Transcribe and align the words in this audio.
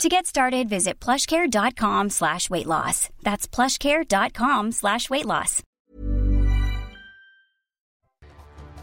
To 0.00 0.08
get 0.08 0.26
started, 0.26 0.68
visit 0.68 0.98
plushcare.com 0.98 2.10
slash 2.10 2.50
weight 2.50 2.66
loss. 2.66 3.08
That's 3.22 3.46
plushcare.com 3.46 4.72
slash 4.72 5.08
weight 5.10 5.26
loss. 5.26 5.62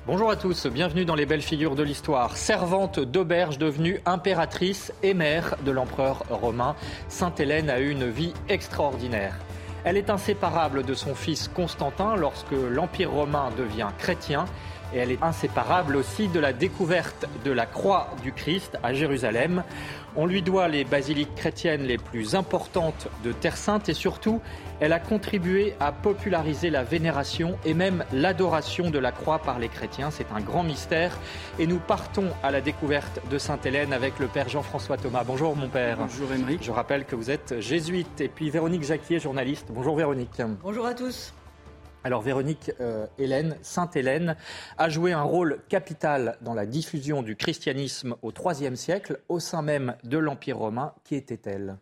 Bonjour 0.08 0.32
à 0.32 0.36
tous, 0.38 0.66
bienvenue 0.68 1.06
dans 1.06 1.16
les 1.16 1.26
belles 1.26 1.42
figures 1.42 1.76
de 1.76 1.84
l'histoire. 1.84 2.38
Servante 2.38 3.00
d'auberge 3.00 3.58
devenue 3.58 4.00
impératrice 4.06 4.94
et 5.04 5.14
mère 5.14 5.56
de 5.66 5.72
l'empereur 5.72 6.24
romain, 6.30 6.76
Sainte 7.10 7.40
Hélène 7.40 7.70
a 7.70 7.80
eu 7.80 7.90
une 7.90 8.10
vie 8.10 8.34
extraordinaire. 8.48 9.36
Elle 9.84 9.98
est 9.98 10.10
inséparable 10.10 10.84
de 10.84 10.94
son 10.94 11.16
fils 11.16 11.48
Constantin 11.48 12.16
lorsque 12.16 12.52
l'Empire 12.52 13.12
romain 13.12 13.50
devient 13.58 13.90
chrétien 13.98 14.46
et 14.94 14.98
elle 15.00 15.12
est 15.12 15.24
inséparable 15.24 15.96
aussi 15.96 16.28
de 16.28 16.40
la 16.40 16.54
découverte 16.54 17.28
de 17.46 17.52
la 17.52 17.66
croix 17.66 18.10
du 18.24 18.32
Christ 18.32 18.78
à 18.84 18.94
Jérusalem. 18.94 19.64
On 20.16 20.26
lui 20.26 20.42
doit 20.42 20.68
les 20.68 20.84
basiliques 20.84 21.36
chrétiennes 21.36 21.84
les 21.84 21.98
plus 21.98 22.36
importantes 22.36 23.08
de 23.24 23.32
Terre 23.32 23.58
Sainte 23.58 23.90
et 23.90 23.94
surtout, 23.94 24.42
elle 24.80 24.94
a 24.94 25.00
contribué 25.00 25.76
à 25.80 25.92
populariser 25.92 26.70
la 26.70 26.84
vénération 26.84 27.58
et 27.66 27.74
même 27.74 28.04
l'adoration 28.12 28.90
de 28.90 29.00
la 29.00 29.12
croix 29.12 29.40
par 29.40 29.60
les 29.60 29.70
chrétiens. 29.70 30.10
C'est 30.12 30.32
un 30.34 30.42
grand 30.42 30.64
mystère 30.64 31.18
et 31.60 31.68
nous 31.68 31.80
partons 31.80 32.30
à 32.44 32.52
la 32.52 32.62
découverte 32.62 33.20
de 33.30 33.38
Sainte 33.38 33.66
Hélène 33.66 33.94
avec 33.94 34.20
le 34.20 34.28
Père 34.28 34.50
Jean-François 34.50 34.98
Thomas. 34.98 35.24
Bonjour 35.26 35.56
mon 35.56 35.70
Père. 35.70 35.98
Bonjour 35.98 36.34
Émeric. 36.34 36.64
Je 36.64 36.72
rappelle 36.72 37.06
que 37.06 37.16
vous 37.16 37.30
êtes 37.30 37.60
jésuite 37.60 38.22
et 38.22 38.30
puis 38.30 38.50
Véronique 38.50 38.84
Jacquier, 38.84 39.20
journaliste. 39.20 39.68
Bonjour 39.70 39.96
Véronique. 39.96 40.42
Bonjour 40.64 40.86
à 40.86 40.94
tous. 40.94 41.34
Alors 42.06 42.22
Véronique 42.22 42.72
euh, 42.80 43.08
Hélène, 43.18 43.58
Sainte 43.62 43.98
Hélène, 43.98 44.38
a 44.78 44.88
joué 44.88 45.12
un 45.12 45.24
rôle 45.24 45.60
capital 45.68 46.38
dans 46.42 46.54
la 46.54 46.66
diffusion 46.66 47.24
du 47.24 47.36
christianisme 47.36 48.16
au 48.22 48.32
IIIe 48.32 48.78
siècle 48.78 49.20
au 49.28 49.40
sein 49.40 49.62
même 49.62 49.96
de 50.06 50.18
l'Empire 50.18 50.58
romain. 50.58 50.94
Qui 51.04 51.16
était-elle? 51.16 51.78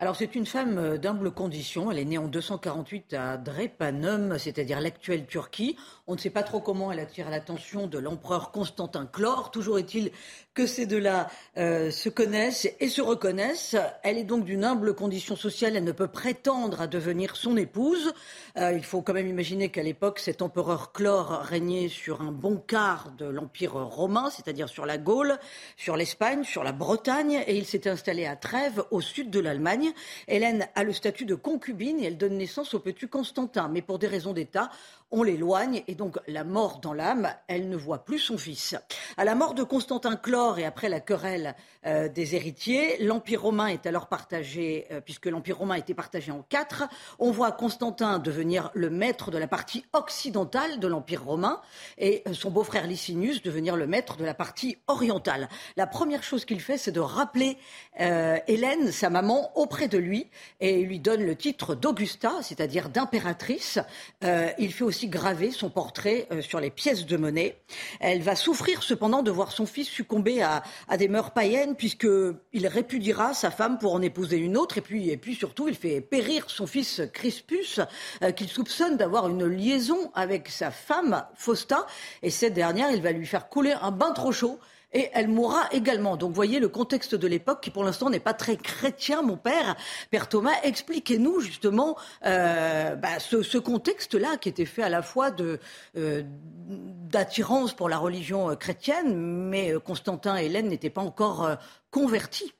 Alors 0.00 0.14
c'est 0.14 0.36
une 0.36 0.46
femme 0.46 0.78
euh, 0.78 0.96
d'humble 0.96 1.32
condition. 1.32 1.90
Elle 1.90 1.98
est 1.98 2.04
née 2.04 2.18
en 2.18 2.28
248 2.28 3.14
à 3.14 3.36
Drepanum, 3.36 4.38
c'est-à-dire 4.38 4.80
l'actuelle 4.80 5.26
Turquie. 5.26 5.76
On 6.06 6.14
ne 6.14 6.18
sait 6.18 6.30
pas 6.30 6.44
trop 6.44 6.60
comment 6.60 6.92
elle 6.92 7.00
attire 7.00 7.28
l'attention 7.30 7.88
de 7.88 7.98
l'empereur 7.98 8.52
Constantin 8.52 9.06
Chlore. 9.06 9.50
Toujours 9.50 9.76
est-il 9.76 10.12
que 10.54 10.68
ces 10.68 10.86
deux-là 10.86 11.28
euh, 11.56 11.90
se 11.90 12.08
connaissent 12.08 12.68
et 12.78 12.88
se 12.88 13.00
reconnaissent. 13.00 13.74
Elle 14.04 14.18
est 14.18 14.24
donc 14.24 14.44
d'une 14.44 14.64
humble 14.64 14.94
condition 14.94 15.34
sociale. 15.34 15.74
Elle 15.74 15.82
ne 15.82 15.90
peut 15.90 16.06
prétendre 16.06 16.80
à 16.80 16.86
devenir 16.86 17.34
son 17.34 17.56
épouse. 17.56 18.12
Euh, 18.56 18.72
il 18.72 18.84
faut 18.84 19.02
quand 19.02 19.14
même 19.14 19.26
imaginer 19.26 19.68
qu'à 19.68 19.82
l'époque, 19.82 20.20
cet 20.20 20.42
empereur 20.42 20.92
Chlore 20.92 21.40
régnait 21.42 21.88
sur 21.88 22.22
un 22.22 22.30
bon 22.30 22.56
quart 22.56 23.10
de 23.18 23.26
l'empire 23.26 23.72
romain, 23.72 24.30
c'est-à-dire 24.30 24.68
sur 24.68 24.86
la 24.86 24.96
Gaule, 24.96 25.38
sur 25.76 25.96
l'Espagne, 25.96 26.44
sur 26.44 26.62
la 26.62 26.72
Bretagne, 26.72 27.42
et 27.48 27.56
il 27.56 27.66
s'est 27.66 27.88
installé 27.88 28.26
à 28.26 28.36
Trèves, 28.36 28.84
au 28.92 29.00
sud 29.00 29.30
de 29.30 29.40
l'Allemagne. 29.40 29.87
Hélène 30.26 30.68
a 30.74 30.84
le 30.84 30.92
statut 30.92 31.24
de 31.24 31.34
concubine 31.34 32.00
et 32.00 32.04
elle 32.04 32.18
donne 32.18 32.36
naissance 32.36 32.74
au 32.74 32.80
petit 32.80 33.08
Constantin. 33.08 33.68
Mais 33.68 33.82
pour 33.82 33.98
des 33.98 34.06
raisons 34.06 34.32
d'État, 34.32 34.70
on 35.10 35.22
l'éloigne 35.22 35.82
et 35.86 35.94
donc 35.94 36.18
la 36.26 36.44
mort 36.44 36.80
dans 36.80 36.92
l'âme, 36.92 37.32
elle 37.46 37.68
ne 37.68 37.76
voit 37.76 38.04
plus 38.04 38.18
son 38.18 38.38
fils. 38.38 38.76
À 39.16 39.24
la 39.24 39.34
mort 39.34 39.54
de 39.54 39.62
Constantin 39.62 40.16
Chlore 40.16 40.58
et 40.58 40.64
après 40.64 40.88
la 40.88 41.00
querelle 41.00 41.54
euh, 41.86 42.08
des 42.08 42.34
héritiers, 42.34 43.02
l'Empire 43.02 43.42
romain 43.42 43.68
est 43.68 43.86
alors 43.86 44.08
partagé, 44.08 44.86
euh, 44.90 45.00
puisque 45.00 45.26
l'Empire 45.26 45.58
romain 45.58 45.76
était 45.76 45.94
partagé 45.94 46.32
en 46.32 46.42
quatre. 46.42 46.84
On 47.18 47.30
voit 47.30 47.52
Constantin 47.52 48.18
devenir 48.18 48.70
le 48.74 48.90
maître 48.90 49.30
de 49.30 49.38
la 49.38 49.46
partie 49.46 49.84
occidentale 49.92 50.80
de 50.80 50.86
l'Empire 50.86 51.24
romain 51.24 51.60
et 51.96 52.22
euh, 52.26 52.34
son 52.34 52.50
beau-frère 52.50 52.86
Licinius 52.86 53.42
devenir 53.42 53.76
le 53.76 53.86
maître 53.86 54.16
de 54.16 54.24
la 54.24 54.34
partie 54.34 54.78
orientale. 54.88 55.48
La 55.76 55.86
première 55.86 56.22
chose 56.22 56.44
qu'il 56.44 56.60
fait, 56.60 56.78
c'est 56.78 56.92
de 56.92 57.00
rappeler 57.00 57.56
Hélène, 57.98 58.92
sa 58.92 59.10
maman, 59.10 59.50
auprès 59.56 59.88
de 59.88 59.98
lui 59.98 60.28
et 60.60 60.82
lui 60.82 61.00
donne 61.00 61.24
le 61.24 61.36
titre 61.36 61.74
d'Augusta, 61.74 62.32
c'est-à-dire 62.42 62.88
d'impératrice. 62.88 63.78
il 64.22 64.72
fait 64.72 64.84
aussi 64.84 64.97
graver 65.06 65.52
son 65.52 65.70
portrait 65.70 66.26
euh, 66.32 66.42
sur 66.42 66.58
les 66.58 66.70
pièces 66.70 67.06
de 67.06 67.16
monnaie. 67.16 67.60
Elle 68.00 68.22
va 68.22 68.34
souffrir 68.34 68.82
cependant 68.82 69.22
de 69.22 69.30
voir 69.30 69.52
son 69.52 69.66
fils 69.66 69.88
succomber 69.88 70.42
à, 70.42 70.62
des 70.96 71.08
mœurs 71.08 71.32
païennes, 71.32 71.76
puisqu'il 71.76 72.66
répudiera 72.66 73.34
sa 73.34 73.50
femme 73.50 73.78
pour 73.78 73.94
en 73.94 74.02
épouser 74.02 74.38
une 74.38 74.56
autre, 74.56 74.78
et 74.78 74.80
puis, 74.80 75.10
et 75.10 75.16
puis 75.16 75.34
surtout, 75.36 75.68
il 75.68 75.76
fait 75.76 76.00
périr 76.00 76.50
son 76.50 76.66
fils 76.66 77.02
Crispus, 77.12 77.80
euh, 78.22 78.32
qu'il 78.32 78.48
soupçonne 78.48 78.96
d'avoir 78.96 79.28
une 79.28 79.46
liaison 79.46 80.10
avec 80.14 80.48
sa 80.48 80.72
femme 80.72 81.24
Fausta, 81.34 81.86
et 82.22 82.30
cette 82.30 82.54
dernière, 82.54 82.90
il 82.90 83.02
va 83.02 83.12
lui 83.12 83.26
faire 83.26 83.48
couler 83.48 83.74
un 83.80 83.92
bain 83.92 84.12
trop 84.12 84.32
chaud 84.32 84.58
et 84.92 85.08
elle 85.12 85.28
mourra 85.28 85.68
également. 85.72 86.16
Donc 86.16 86.32
voyez 86.32 86.60
le 86.60 86.68
contexte 86.68 87.14
de 87.14 87.26
l'époque 87.26 87.60
qui 87.62 87.70
pour 87.70 87.84
l'instant 87.84 88.10
n'est 88.10 88.20
pas 88.20 88.34
très 88.34 88.56
chrétien, 88.56 89.22
mon 89.22 89.36
père. 89.36 89.76
Père 90.10 90.28
Thomas, 90.28 90.54
expliquez-nous 90.62 91.40
justement 91.40 91.96
euh, 92.24 92.94
bah, 92.94 93.18
ce, 93.18 93.58
contexte-là 93.58 94.36
qui 94.38 94.48
était 94.48 94.64
fait 94.64 94.82
à 94.82 94.88
la 94.88 95.02
fois 95.02 95.30
euh, 95.40 96.22
d'attirance 96.24 97.74
pour 97.74 97.88
la 97.88 97.98
religion 97.98 98.50
euh, 98.50 98.54
chrétienne, 98.54 99.16
mais 99.16 99.74
Constantin 99.84 100.38
et 100.38 100.46
Hélène 100.46 100.68
n'étaient 100.68 100.90
pas 100.90 101.02
encore 101.02 101.56
convertis. 101.90 102.54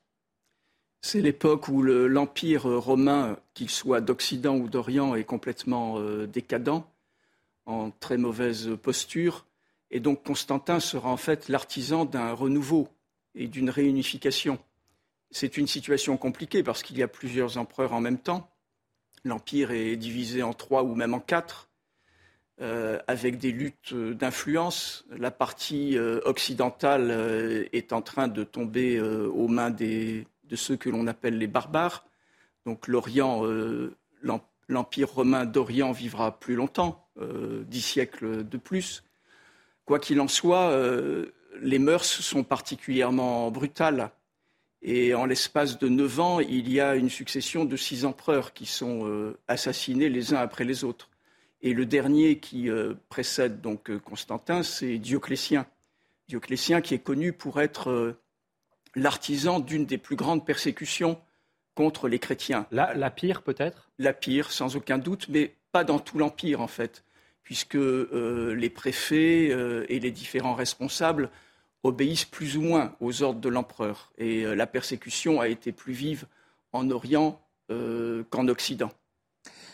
C'est 1.01 1.21
l'époque 1.21 1.69
où 1.69 1.81
l'Empire 1.81 2.63
romain, 2.63 3.37
qu'il 3.53 3.69
soit 3.69 4.01
d'Occident 4.01 4.55
ou 4.57 4.67
d'Orient, 4.67 5.15
est 5.15 5.23
complètement 5.23 5.97
décadent, 6.25 6.83
en 7.65 7.89
très 7.91 8.17
mauvaise 8.17 8.71
posture. 8.81 9.45
Et 9.91 9.99
donc 9.99 10.23
Constantin 10.23 10.79
sera 10.79 11.09
en 11.09 11.17
fait 11.17 11.49
l'artisan 11.49 12.05
d'un 12.05 12.31
renouveau 12.33 12.89
et 13.35 13.47
d'une 13.47 13.69
réunification. 13.69 14.59
C'est 15.31 15.57
une 15.57 15.67
situation 15.67 16.17
compliquée 16.17 16.63
parce 16.63 16.83
qu'il 16.83 16.97
y 16.97 17.03
a 17.03 17.07
plusieurs 17.07 17.57
empereurs 17.57 17.93
en 17.93 18.01
même 18.01 18.19
temps. 18.19 18.49
L'empire 19.23 19.71
est 19.71 19.95
divisé 19.95 20.43
en 20.43 20.53
trois 20.53 20.83
ou 20.83 20.95
même 20.95 21.13
en 21.13 21.19
quatre, 21.19 21.69
euh, 22.61 22.99
avec 23.07 23.37
des 23.37 23.51
luttes 23.51 23.93
d'influence. 23.93 25.05
La 25.11 25.31
partie 25.31 25.97
euh, 25.97 26.19
occidentale 26.25 27.09
euh, 27.09 27.65
est 27.71 27.93
en 27.93 28.01
train 28.01 28.27
de 28.27 28.43
tomber 28.43 28.99
aux 28.99 29.47
mains 29.47 29.71
de 29.71 30.25
ceux 30.55 30.75
que 30.75 30.89
l'on 30.89 31.07
appelle 31.07 31.37
les 31.37 31.47
barbares. 31.47 32.05
Donc 32.65 32.87
l'Orient, 32.87 33.43
l'empire 34.67 35.09
romain 35.09 35.45
d'Orient 35.45 35.91
vivra 35.91 36.37
plus 36.39 36.55
longtemps, 36.55 37.07
dix 37.65 37.81
siècles 37.81 38.47
de 38.47 38.57
plus. 38.57 39.03
Quoi 39.89 39.97
qu'il 39.97 40.21
en 40.21 40.27
soit, 40.27 40.69
euh, 40.69 41.31
les 41.63 41.79
mœurs 41.79 42.05
sont 42.05 42.43
particulièrement 42.43 43.49
brutales. 43.49 44.11
Et 44.83 45.15
en 45.15 45.25
l'espace 45.25 45.79
de 45.79 45.89
neuf 45.89 46.19
ans, 46.19 46.39
il 46.39 46.71
y 46.71 46.79
a 46.79 46.93
une 46.93 47.09
succession 47.09 47.65
de 47.65 47.75
six 47.75 48.05
empereurs 48.05 48.53
qui 48.53 48.67
sont 48.67 49.07
euh, 49.07 49.39
assassinés 49.47 50.09
les 50.09 50.35
uns 50.35 50.37
après 50.37 50.63
les 50.63 50.83
autres. 50.83 51.09
Et 51.63 51.73
le 51.73 51.87
dernier 51.87 52.37
qui 52.37 52.69
euh, 52.69 52.93
précède 53.09 53.61
donc 53.61 53.89
Constantin, 53.97 54.61
c'est 54.61 54.99
Dioclétien. 54.99 55.65
Dioclétien 56.27 56.81
qui 56.81 56.93
est 56.93 56.99
connu 56.99 57.33
pour 57.33 57.59
être 57.59 58.15
l'artisan 58.93 59.59
d'une 59.59 59.87
des 59.87 59.97
plus 59.97 60.15
grandes 60.15 60.45
persécutions 60.45 61.19
contre 61.73 62.07
les 62.07 62.19
chrétiens. 62.19 62.67
la 62.69 63.09
pire 63.09 63.41
peut-être? 63.41 63.89
La 63.97 64.13
pire, 64.13 64.51
sans 64.51 64.75
aucun 64.75 64.99
doute, 64.99 65.29
mais 65.29 65.55
pas 65.71 65.83
dans 65.83 65.97
tout 65.97 66.19
l'Empire 66.19 66.61
en 66.61 66.67
fait 66.67 67.03
puisque 67.49 67.77
euh, 67.77 68.53
les 68.53 68.69
préfets 68.69 69.49
euh, 69.49 69.83
et 69.89 69.99
les 69.99 70.11
différents 70.11 70.53
responsables 70.53 71.31
obéissent 71.81 72.25
plus 72.25 72.57
ou 72.57 72.61
moins 72.61 72.93
aux 73.01 73.23
ordres 73.23 73.39
de 73.41 73.49
l'empereur. 73.49 74.11
Et 74.19 74.45
euh, 74.45 74.53
la 74.53 74.67
persécution 74.67 75.41
a 75.41 75.47
été 75.47 75.71
plus 75.71 75.93
vive 75.93 76.27
en 76.73 76.91
Orient 76.91 77.41
qu'en 78.29 78.47
Occident. 78.47 78.91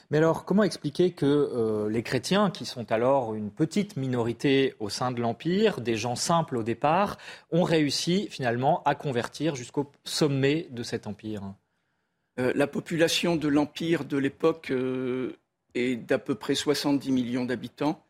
Mais 0.10 0.18
alors, 0.18 0.46
comment 0.46 0.64
expliquer 0.64 1.12
que 1.12 1.88
les 1.90 2.04
chrétiens, 2.04 2.52
qui 2.52 2.66
sont 2.66 2.92
alors 2.92 3.36
une 3.36 3.52
petite 3.52 3.96
minorité 3.96 4.76
au 4.82 4.90
sein 4.90 5.12
de 5.12 5.22
l'Empire, 5.22 5.80
des 5.80 5.96
gens 5.96 6.16
simples 6.16 6.58
au 6.58 6.64
départ, 6.64 7.18
ont 7.52 7.64
réussi 7.64 8.28
finalement 8.30 8.84
à 8.84 8.96
convertir 8.96 9.56
jusqu'au 9.56 9.90
sommet 10.04 10.68
de 10.72 10.84
cet 10.84 11.08
empire? 11.08 11.54
La 12.36 12.68
population 12.68 13.38
de 13.38 13.48
l'Empire 13.48 14.04
de 14.04 14.18
l'époque 14.18 14.74
est 15.76 15.96
d'à 15.96 16.18
peu 16.18 16.36
près 16.36 16.56
70 16.56 17.12
millions 17.12 17.46
d'habitants, 17.46 18.02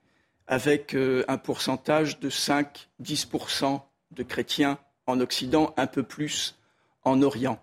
avec 0.48 0.96
euh, 0.96 1.26
un 1.28 1.38
pourcentage 1.38 2.20
de 2.20 2.30
5-10% 2.30 3.82
de 4.12 4.24
chrétiens 4.24 4.78
en 5.08 5.20
Occident, 5.20 5.74
un 5.78 5.88
peu 5.88 6.04
plus 6.04 6.56
en 7.04 7.22
Orient. 7.22 7.60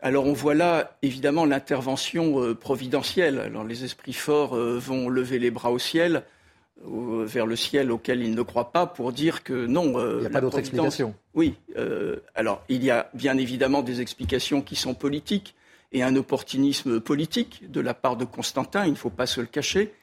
Alors 0.00 0.26
on 0.26 0.32
voit 0.32 0.54
là 0.54 0.96
évidemment 1.02 1.44
l'intervention 1.44 2.54
providentielle. 2.54 3.40
Alors 3.40 3.64
les 3.64 3.82
esprits 3.82 4.12
forts 4.12 4.54
vont 4.54 5.08
lever 5.08 5.40
les 5.40 5.50
bras 5.50 5.72
au 5.72 5.78
ciel, 5.80 6.22
vers 6.84 7.46
le 7.46 7.56
ciel 7.56 7.90
auquel 7.90 8.22
ils 8.22 8.34
ne 8.34 8.42
croient 8.42 8.70
pas, 8.70 8.86
pour 8.86 9.12
dire 9.12 9.42
que 9.42 9.66
non. 9.66 9.98
il 10.14 10.20
n'y 10.20 10.26
a 10.26 10.30
pas 10.30 10.40
d'autre 10.40 10.60
explication. 10.60 11.14
Oui. 11.34 11.56
alors 12.36 12.62
il 12.68 12.84
y 12.84 12.92
a 12.92 13.10
bien 13.14 13.36
évidemment 13.38 13.82
des 13.82 14.00
explications 14.00 14.62
qui 14.62 14.76
sont 14.76 14.94
politiques 14.94 15.56
et 15.92 16.02
un 16.02 16.16
opportunisme 16.16 17.00
politique 17.00 17.70
de 17.70 17.80
la 17.80 17.94
part 17.94 18.16
de 18.16 18.24
Constantin, 18.24 18.84
il 18.84 18.92
ne 18.92 18.96
faut 18.96 19.10
pas 19.10 19.26
se 19.26 19.40
le 19.40 19.46
cacher. 19.46 19.94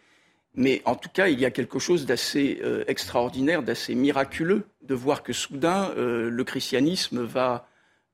Mais 0.55 0.81
en 0.85 0.95
tout 0.95 1.09
cas, 1.09 1.27
il 1.27 1.39
y 1.39 1.45
a 1.45 1.51
quelque 1.51 1.79
chose 1.79 2.05
d'assez 2.05 2.61
euh, 2.63 2.85
extraordinaire, 2.87 3.61
d'assez 3.61 3.93
miraculeux 3.93 4.63
de 4.81 4.95
voir 4.95 5.21
que 5.21 5.33
soudain, 5.33 5.91
euh, 5.97 6.29
le 6.29 6.43
christianisme 6.43 7.23
va 7.23 7.67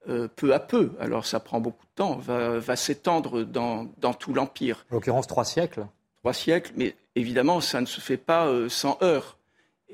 euh, 0.09 0.27
peu 0.35 0.53
à 0.53 0.59
peu, 0.59 0.94
alors 1.00 1.25
ça 1.25 1.39
prend 1.39 1.59
beaucoup 1.59 1.85
de 1.85 1.91
temps, 1.94 2.15
va, 2.18 2.75
s'étendre 2.75 3.44
dans, 3.44 3.88
dans, 4.00 4.15
tout 4.15 4.33
l'Empire. 4.33 4.85
En 4.89 4.95
l'occurrence, 4.95 5.27
trois 5.27 5.45
siècles. 5.45 5.85
Trois 6.21 6.33
siècles, 6.33 6.71
mais 6.75 6.95
évidemment, 7.15 7.62
ça 7.62 7.79
ne 7.79 7.85
se 7.85 8.01
fait 8.01 8.17
pas 8.17 8.51
sans 8.69 8.97
heurts. 9.03 9.38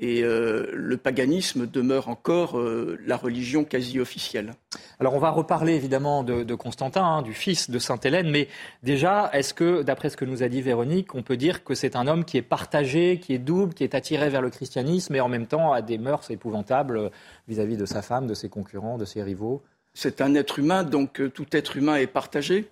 Et 0.00 0.22
euh, 0.22 0.70
le 0.74 0.96
paganisme 0.96 1.66
demeure 1.66 2.08
encore 2.08 2.56
euh, 2.56 2.98
la 3.04 3.16
religion 3.16 3.64
quasi 3.64 3.98
officielle. 3.98 4.52
Alors 5.00 5.14
on 5.14 5.18
va 5.18 5.30
reparler 5.30 5.74
évidemment 5.74 6.22
de, 6.22 6.54
Constantin, 6.54 7.04
hein, 7.04 7.22
du 7.22 7.34
fils 7.34 7.68
de 7.68 7.80
Sainte 7.80 8.06
Hélène, 8.06 8.30
mais 8.30 8.46
déjà, 8.84 9.28
est-ce 9.32 9.52
que, 9.54 9.82
d'après 9.82 10.08
ce 10.08 10.16
que 10.16 10.24
nous 10.24 10.44
a 10.44 10.48
dit 10.48 10.62
Véronique, 10.62 11.16
on 11.16 11.22
peut 11.22 11.36
dire 11.36 11.64
que 11.64 11.74
c'est 11.74 11.96
un 11.96 12.06
homme 12.06 12.24
qui 12.24 12.36
est 12.36 12.42
partagé, 12.42 13.18
qui 13.18 13.34
est 13.34 13.38
double, 13.38 13.74
qui 13.74 13.82
est 13.82 13.96
attiré 13.96 14.28
vers 14.28 14.40
le 14.40 14.50
christianisme 14.50 15.16
et 15.16 15.20
en 15.20 15.28
même 15.28 15.46
temps 15.46 15.72
a 15.72 15.82
des 15.82 15.98
mœurs 15.98 16.30
épouvantables 16.30 17.10
vis-à-vis 17.48 17.76
de 17.76 17.86
sa 17.86 18.00
femme, 18.00 18.28
de 18.28 18.34
ses 18.34 18.48
concurrents, 18.48 18.98
de 18.98 19.04
ses 19.04 19.22
rivaux? 19.24 19.62
C'est 19.94 20.20
un 20.20 20.36
être 20.36 20.60
humain, 20.60 20.84
donc 20.84 21.20
euh, 21.20 21.28
tout 21.28 21.46
être 21.50 21.76
humain 21.76 21.96
est 21.96 22.06
partagé. 22.06 22.68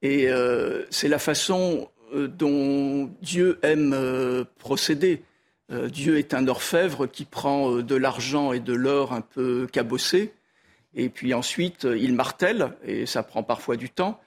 Et 0.00 0.28
c'est 0.90 1.08
la 1.08 1.18
façon 1.18 1.88
dont 2.14 3.10
Dieu 3.22 3.58
aime 3.62 3.96
procéder. 4.58 5.22
Euh, 5.70 5.88
Dieu 5.88 6.18
est 6.18 6.34
un 6.34 6.46
orfèvre 6.48 7.06
qui 7.06 7.24
prend 7.24 7.72
euh, 7.72 7.82
de 7.82 7.94
l'argent 7.94 8.52
et 8.52 8.60
de 8.60 8.74
l'or 8.74 9.12
un 9.12 9.22
peu 9.22 9.66
cabossé, 9.70 10.32
et 10.94 11.08
puis 11.08 11.32
ensuite 11.32 11.86
euh, 11.86 11.96
il 11.96 12.14
martèle, 12.14 12.72
et 12.84 13.06
ça 13.06 13.22
prend 13.22 13.42
parfois 13.42 13.76
du 13.76 13.88
temps, 13.88 14.20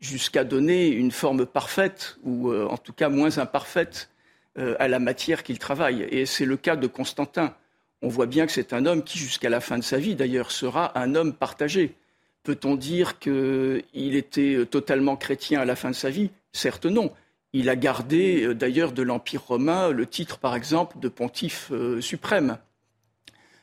jusqu'à 0.00 0.44
donner 0.44 0.88
une 0.88 1.10
forme 1.10 1.44
parfaite, 1.44 2.18
ou 2.22 2.54
en 2.54 2.76
tout 2.76 2.92
cas 2.92 3.08
moins 3.08 3.38
imparfaite, 3.38 4.10
à 4.56 4.86
la 4.86 5.00
matière 5.00 5.42
qu'il 5.42 5.58
travaille. 5.58 6.02
Et 6.02 6.24
c'est 6.24 6.44
le 6.44 6.56
cas 6.56 6.76
de 6.76 6.86
Constantin. 6.86 7.56
On 8.00 8.08
voit 8.08 8.26
bien 8.26 8.46
que 8.46 8.52
c'est 8.52 8.72
un 8.72 8.86
homme 8.86 9.02
qui, 9.02 9.18
jusqu'à 9.18 9.48
la 9.48 9.60
fin 9.60 9.76
de 9.76 9.82
sa 9.82 9.98
vie 9.98 10.14
d'ailleurs, 10.14 10.52
sera 10.52 10.96
un 10.96 11.16
homme 11.16 11.32
partagé. 11.32 11.96
Peut-on 12.44 12.76
dire 12.76 13.18
qu'il 13.18 13.82
était 14.14 14.64
totalement 14.70 15.16
chrétien 15.16 15.60
à 15.60 15.64
la 15.64 15.74
fin 15.74 15.90
de 15.90 15.96
sa 15.96 16.10
vie? 16.10 16.30
Certes 16.52 16.86
non. 16.86 17.12
Il 17.52 17.70
a 17.70 17.76
gardé 17.76 18.44
euh, 18.44 18.54
d'ailleurs 18.54 18.92
de 18.92 19.02
l'Empire 19.02 19.42
romain 19.42 19.90
le 19.90 20.06
titre, 20.06 20.38
par 20.38 20.54
exemple, 20.54 20.98
de 20.98 21.08
pontife 21.08 21.70
euh, 21.72 22.00
suprême. 22.00 22.58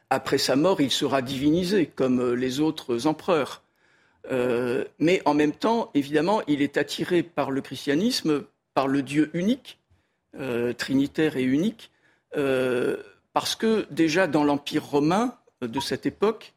Après 0.09 0.37
sa 0.37 0.55
mort, 0.55 0.81
il 0.81 0.91
sera 0.91 1.21
divinisé 1.21 1.85
comme 1.85 2.19
euh, 2.19 2.33
les 2.33 2.59
autres 2.59 3.07
empereurs. 3.07 3.61
mais 4.99 5.21
en 5.25 5.35
même 5.35 5.51
temps, 5.51 5.91
évidemment, 5.93 6.41
il 6.47 6.63
est 6.63 6.77
attiré 6.77 7.21
par 7.21 7.51
le 7.51 7.61
christianisme, 7.61 8.43
par 8.73 8.87
le 8.87 9.03
Dieu 9.03 9.29
unique, 9.33 9.77
trinitaire 10.77 11.37
et 11.37 11.43
unique, 11.43 11.91
parce 13.33 13.55
que 13.55 13.85
déjà 13.91 14.25
dans 14.25 14.43
l'Empire 14.43 14.83
romain 14.83 15.37
de 15.61 15.79
cette 15.79 16.07
époque, 16.07 16.55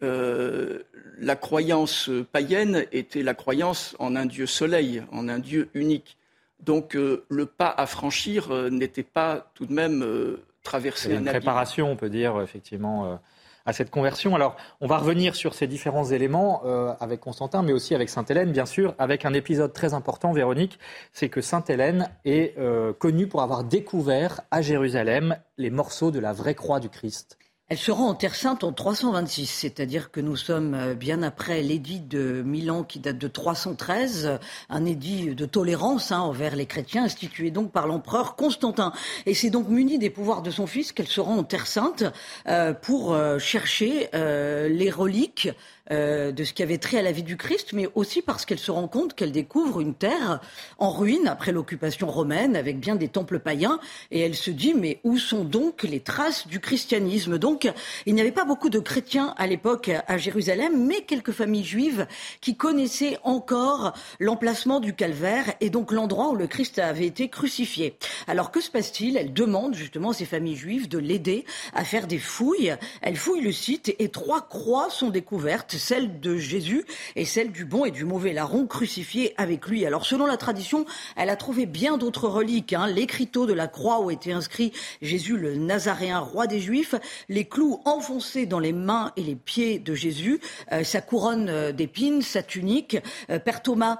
la 0.00 1.34
croyance 1.34 2.08
païenne 2.30 2.86
était 2.92 3.24
la 3.24 3.34
croyance 3.34 3.96
en 3.98 4.14
un 4.14 4.26
Dieu 4.26 4.46
soleil, 4.46 5.02
en 5.10 5.28
un 5.28 5.40
Dieu 5.40 5.70
unique. 5.74 6.18
Donc 6.60 6.96
euh, 6.96 7.24
le 7.28 7.46
pas 7.46 7.72
à 7.76 7.86
franchir 7.86 8.50
euh, 8.50 8.68
n'était 8.70 9.02
pas 9.02 9.50
tout 9.54 9.66
de 9.66 9.72
même 9.72 10.02
euh, 10.02 10.42
traversé 10.62 11.14
une 11.14 11.24
préparation, 11.24 11.90
on 11.90 11.96
peut 11.96 12.10
dire, 12.10 12.40
effectivement, 12.42 13.18
à 13.64 13.72
cette 13.72 13.90
conversion. 13.90 14.34
Alors, 14.34 14.54
on 14.82 14.86
va 14.86 14.98
revenir 14.98 15.34
sur 15.34 15.54
ces 15.54 15.66
différents 15.66 16.04
éléments 16.04 16.62
avec 17.00 17.20
Constantin, 17.20 17.62
mais 17.62 17.72
aussi 17.72 17.94
avec 17.94 18.10
Sainte-Hélène, 18.10 18.52
bien 18.52 18.66
sûr, 18.66 18.94
avec 18.98 19.24
un 19.24 19.32
épisode 19.32 19.72
très 19.72 19.94
important, 19.94 20.32
Véronique, 20.32 20.78
c'est 21.14 21.30
que 21.30 21.40
Sainte-Hélène 21.40 22.10
est 22.26 22.54
connue 22.98 23.28
pour 23.28 23.40
avoir 23.40 23.64
découvert 23.64 24.42
à 24.50 24.60
Jérusalem 24.60 25.38
les 25.56 25.70
morceaux 25.70 26.10
de 26.10 26.18
la 26.18 26.34
vraie 26.34 26.54
croix 26.54 26.80
du 26.80 26.90
Christ. 26.90 27.38
Elle 27.70 27.76
se 27.76 27.90
rend 27.90 28.08
en 28.08 28.14
Terre 28.14 28.34
Sainte 28.34 28.64
en 28.64 28.72
326, 28.72 29.46
c'est-à-dire 29.46 30.10
que 30.10 30.22
nous 30.22 30.36
sommes 30.36 30.72
euh, 30.72 30.94
bien 30.94 31.22
après 31.22 31.60
l'édit 31.60 32.00
de 32.00 32.40
Milan 32.42 32.82
qui 32.82 32.98
date 32.98 33.18
de 33.18 33.28
313, 33.28 34.38
un 34.70 34.86
édit 34.86 35.34
de 35.34 35.44
tolérance 35.44 36.10
hein, 36.10 36.20
envers 36.20 36.56
les 36.56 36.64
chrétiens 36.64 37.04
institué 37.04 37.50
donc 37.50 37.70
par 37.70 37.86
l'empereur 37.86 38.36
Constantin. 38.36 38.94
Et 39.26 39.34
c'est 39.34 39.50
donc 39.50 39.68
muni 39.68 39.98
des 39.98 40.08
pouvoirs 40.08 40.40
de 40.40 40.50
son 40.50 40.66
fils 40.66 40.92
qu'elle 40.92 41.08
se 41.08 41.20
rend 41.20 41.36
en 41.36 41.44
Terre 41.44 41.66
Sainte 41.66 42.04
euh, 42.46 42.72
pour 42.72 43.12
euh, 43.12 43.38
chercher 43.38 44.08
les 44.14 44.90
reliques 44.90 45.50
euh, 45.90 46.32
de 46.32 46.44
ce 46.44 46.52
qui 46.52 46.62
avait 46.62 46.78
trait 46.78 46.98
à 46.98 47.02
la 47.02 47.12
vie 47.12 47.22
du 47.22 47.36
Christ, 47.36 47.72
mais 47.72 47.88
aussi 47.94 48.22
parce 48.22 48.44
qu'elle 48.44 48.58
se 48.58 48.70
rend 48.70 48.88
compte 48.88 49.14
qu'elle 49.14 49.32
découvre 49.32 49.80
une 49.80 49.94
terre 49.94 50.40
en 50.78 50.90
ruine 50.90 51.26
après 51.26 51.52
l'occupation 51.52 52.10
romaine, 52.10 52.56
avec 52.56 52.78
bien 52.78 52.96
des 52.96 53.08
temples 53.08 53.38
païens, 53.38 53.80
et 54.10 54.20
elle 54.20 54.34
se 54.34 54.50
dit 54.50 54.74
mais 54.74 55.00
où 55.04 55.18
sont 55.18 55.44
donc 55.44 55.82
les 55.82 56.00
traces 56.00 56.46
du 56.46 56.60
christianisme? 56.60 57.38
Donc 57.38 57.70
il 58.06 58.14
n'y 58.14 58.20
avait 58.20 58.32
pas 58.32 58.44
beaucoup 58.44 58.68
de 58.68 58.78
chrétiens 58.78 59.34
à 59.38 59.46
l'époque 59.46 59.90
à 60.06 60.18
Jérusalem, 60.18 60.86
mais 60.86 61.02
quelques 61.02 61.32
familles 61.32 61.64
juives 61.64 62.06
qui 62.40 62.56
connaissaient 62.56 63.18
encore 63.24 63.94
l'emplacement 64.20 64.80
du 64.80 64.94
calvaire 64.94 65.54
et 65.60 65.70
donc 65.70 65.92
l'endroit 65.92 66.30
où 66.30 66.36
le 66.36 66.46
Christ 66.46 66.78
avait 66.78 67.06
été 67.06 67.28
crucifié. 67.28 67.96
Alors 68.26 68.50
que 68.50 68.60
se 68.60 68.70
passe-t-il? 68.70 69.16
Elle 69.16 69.32
demande 69.32 69.74
justement 69.74 70.10
à 70.10 70.14
ces 70.14 70.26
familles 70.26 70.56
juives 70.56 70.88
de 70.88 70.98
l'aider 70.98 71.44
à 71.74 71.84
faire 71.84 72.06
des 72.06 72.18
fouilles. 72.18 72.76
Elle 73.00 73.16
fouille 73.16 73.40
le 73.40 73.52
site 73.52 73.94
et 73.98 74.10
trois 74.10 74.42
croix 74.42 74.90
sont 74.90 75.08
découvertes 75.08 75.77
celle 75.78 76.20
de 76.20 76.36
Jésus 76.36 76.84
et 77.16 77.24
celle 77.24 77.52
du 77.52 77.64
bon 77.64 77.84
et 77.84 77.90
du 77.90 78.04
mauvais 78.04 78.32
larron 78.32 78.66
crucifié 78.66 79.34
avec 79.36 79.66
lui. 79.66 79.86
Alors 79.86 80.04
selon 80.04 80.26
la 80.26 80.36
tradition, 80.36 80.84
elle 81.16 81.30
a 81.30 81.36
trouvé 81.36 81.66
bien 81.66 81.96
d'autres 81.96 82.28
reliques. 82.28 82.72
Hein. 82.72 82.86
L'écriteau 82.86 83.46
de 83.46 83.52
la 83.52 83.68
croix 83.68 84.00
où 84.00 84.10
était 84.10 84.32
inscrit 84.32 84.72
Jésus 85.00 85.36
le 85.36 85.54
Nazaréen, 85.56 86.18
roi 86.18 86.46
des 86.46 86.60
Juifs, 86.60 86.94
les 87.28 87.46
clous 87.46 87.80
enfoncés 87.84 88.46
dans 88.46 88.58
les 88.58 88.72
mains 88.72 89.12
et 89.16 89.22
les 89.22 89.36
pieds 89.36 89.78
de 89.78 89.94
Jésus, 89.94 90.40
euh, 90.72 90.84
sa 90.84 91.00
couronne 91.00 91.48
euh, 91.48 91.72
d'épines, 91.72 92.22
sa 92.22 92.42
tunique. 92.42 92.98
Euh, 93.30 93.38
Père 93.38 93.62
Thomas, 93.62 93.98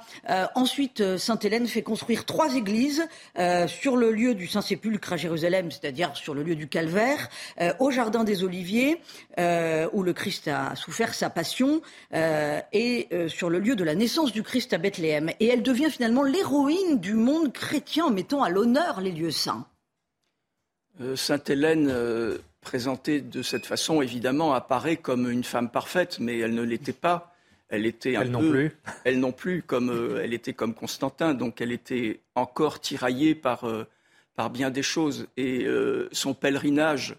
ensuite 0.55 1.17
Sainte 1.17 1.45
Hélène 1.45 1.67
fait 1.67 1.83
construire 1.83 2.25
trois 2.25 2.55
églises 2.55 3.07
sur 3.67 3.97
le 3.97 4.11
lieu 4.11 4.35
du 4.35 4.47
Saint-Sépulcre 4.47 5.13
à 5.13 5.17
Jérusalem, 5.17 5.71
c'est-à-dire 5.71 6.17
sur 6.17 6.35
le 6.35 6.43
lieu 6.43 6.55
du 6.55 6.69
Calvaire, 6.69 7.29
au 7.79 7.91
Jardin 7.91 8.25
des 8.25 8.45
Oliviers, 8.45 9.01
où 9.39 10.03
le 10.03 10.13
Christ 10.13 10.49
a 10.49 10.75
souffert 10.77 11.15
sa 11.15 11.31
passion 11.31 11.68
euh, 12.15 12.61
et 12.73 13.09
euh, 13.13 13.29
sur 13.29 13.51
le 13.51 13.59
lieu 13.59 13.77
de 13.77 13.85
la 13.85 13.95
naissance 13.95 14.33
du 14.33 14.43
Christ 14.43 14.73
à 14.73 14.79
Bethléem. 14.79 15.31
Et 15.41 15.47
elle 15.47 15.63
devient 15.63 15.91
finalement 15.91 16.23
l'héroïne 16.23 16.99
du 17.01 17.15
monde 17.15 17.53
chrétien 17.53 18.07
en 18.07 18.11
mettant 18.11 18.43
à 18.43 18.51
l'honneur 18.51 19.01
les 19.01 19.13
lieux 19.13 19.31
saints. 19.31 19.67
Euh, 21.01 21.17
Sainte 21.17 21.51
Hélène, 21.51 21.93
présentée 22.61 23.21
de 23.21 23.43
cette 23.43 23.67
façon, 23.67 24.03
évidemment, 24.03 24.53
apparaît 24.53 24.97
comme 24.97 25.31
une 25.31 25.45
femme 25.45 25.71
parfaite, 25.71 26.19
mais 26.21 26.39
elle 26.39 26.55
ne 26.55 26.63
l'était 26.63 26.93
pas. 26.93 27.35
Elle 27.69 27.87
était 27.87 28.17
un 28.17 28.23
elle 28.23 28.31
non 28.31 28.51
plus. 28.51 28.73
Elle 29.05 29.21
non 29.21 29.33
plus, 29.33 29.63
comme 29.63 30.19
elle 30.23 30.33
était 30.33 30.55
comme 30.55 30.73
Constantin, 30.73 31.35
donc 31.35 31.61
elle 31.61 31.71
était 31.71 32.21
encore 32.35 32.81
tiraillée 32.81 33.35
par 33.35 33.67
par 34.35 34.49
bien 34.49 34.71
des 34.71 34.83
choses. 34.83 35.27
Et 35.37 35.67
son 36.11 36.33
pèlerinage 36.33 37.17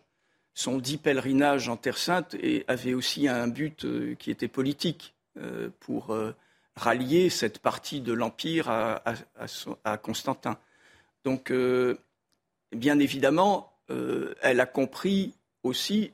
son 0.53 0.77
dit 0.77 0.97
pèlerinage 0.97 1.69
en 1.69 1.77
Terre 1.77 1.97
Sainte 1.97 2.35
et 2.35 2.65
avait 2.67 2.93
aussi 2.93 3.27
un 3.27 3.47
but 3.47 3.85
euh, 3.85 4.15
qui 4.15 4.31
était 4.31 4.47
politique 4.47 5.13
euh, 5.37 5.69
pour 5.79 6.11
euh, 6.11 6.35
rallier 6.75 7.29
cette 7.29 7.59
partie 7.59 8.01
de 8.01 8.13
l'Empire 8.13 8.69
à, 8.69 9.97
Constantin. 10.01 10.57
Donc, 11.25 11.51
bien 12.71 12.99
évidemment, 12.99 13.73
elle 13.89 14.61
a 14.61 14.65
compris 14.65 15.33
aussi, 15.63 16.13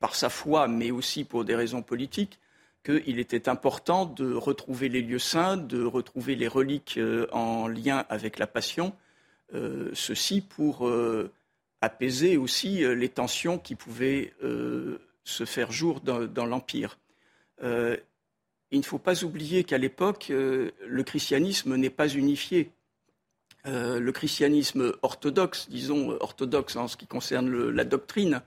par 0.00 0.14
sa 0.14 0.28
foi, 0.28 0.68
mais 0.68 0.90
aussi 0.90 1.24
pour 1.24 1.46
des 1.46 1.54
raisons 1.54 1.80
politiques, 1.80 2.38
qu'il 2.84 3.18
était 3.18 3.48
important 3.48 4.04
de 4.04 4.34
retrouver 4.34 4.90
les 4.90 5.00
lieux 5.00 5.18
saints, 5.18 5.56
de 5.56 5.82
retrouver 5.82 6.36
les 6.36 6.48
reliques 6.48 7.00
en 7.32 7.66
lien 7.66 8.04
avec 8.10 8.38
la 8.38 8.46
Passion, 8.46 8.94
ceci 9.94 10.42
pour 10.42 10.86
apaiser 11.82 12.36
aussi 12.36 12.84
euh, 12.84 12.94
les 12.94 13.10
tensions 13.10 13.58
qui 13.58 13.74
pouvaient 13.74 14.32
euh, 14.42 14.98
se 15.24 15.44
faire 15.44 15.70
jour 15.70 16.00
dans, 16.00 16.46
l'Empire. 16.46 16.98
Euh, 17.62 17.96
il 18.70 18.78
ne 18.78 18.84
faut 18.84 18.98
pas 18.98 19.22
oublier 19.24 19.64
qu'à 19.64 19.76
l'époque, 19.76 20.28
le 20.30 21.02
christianisme 21.02 21.76
n'est 21.76 21.90
pas 21.90 22.08
unifié. 22.08 22.70
le 23.66 24.10
christianisme 24.10 24.94
orthodoxe, 25.02 25.68
disons 25.68 26.16
orthodoxe 26.20 26.76
en 26.76 26.88
ce 26.88 26.96
qui 26.96 27.06
concerne 27.06 27.68
la 27.68 27.84
doctrine, 27.84 28.40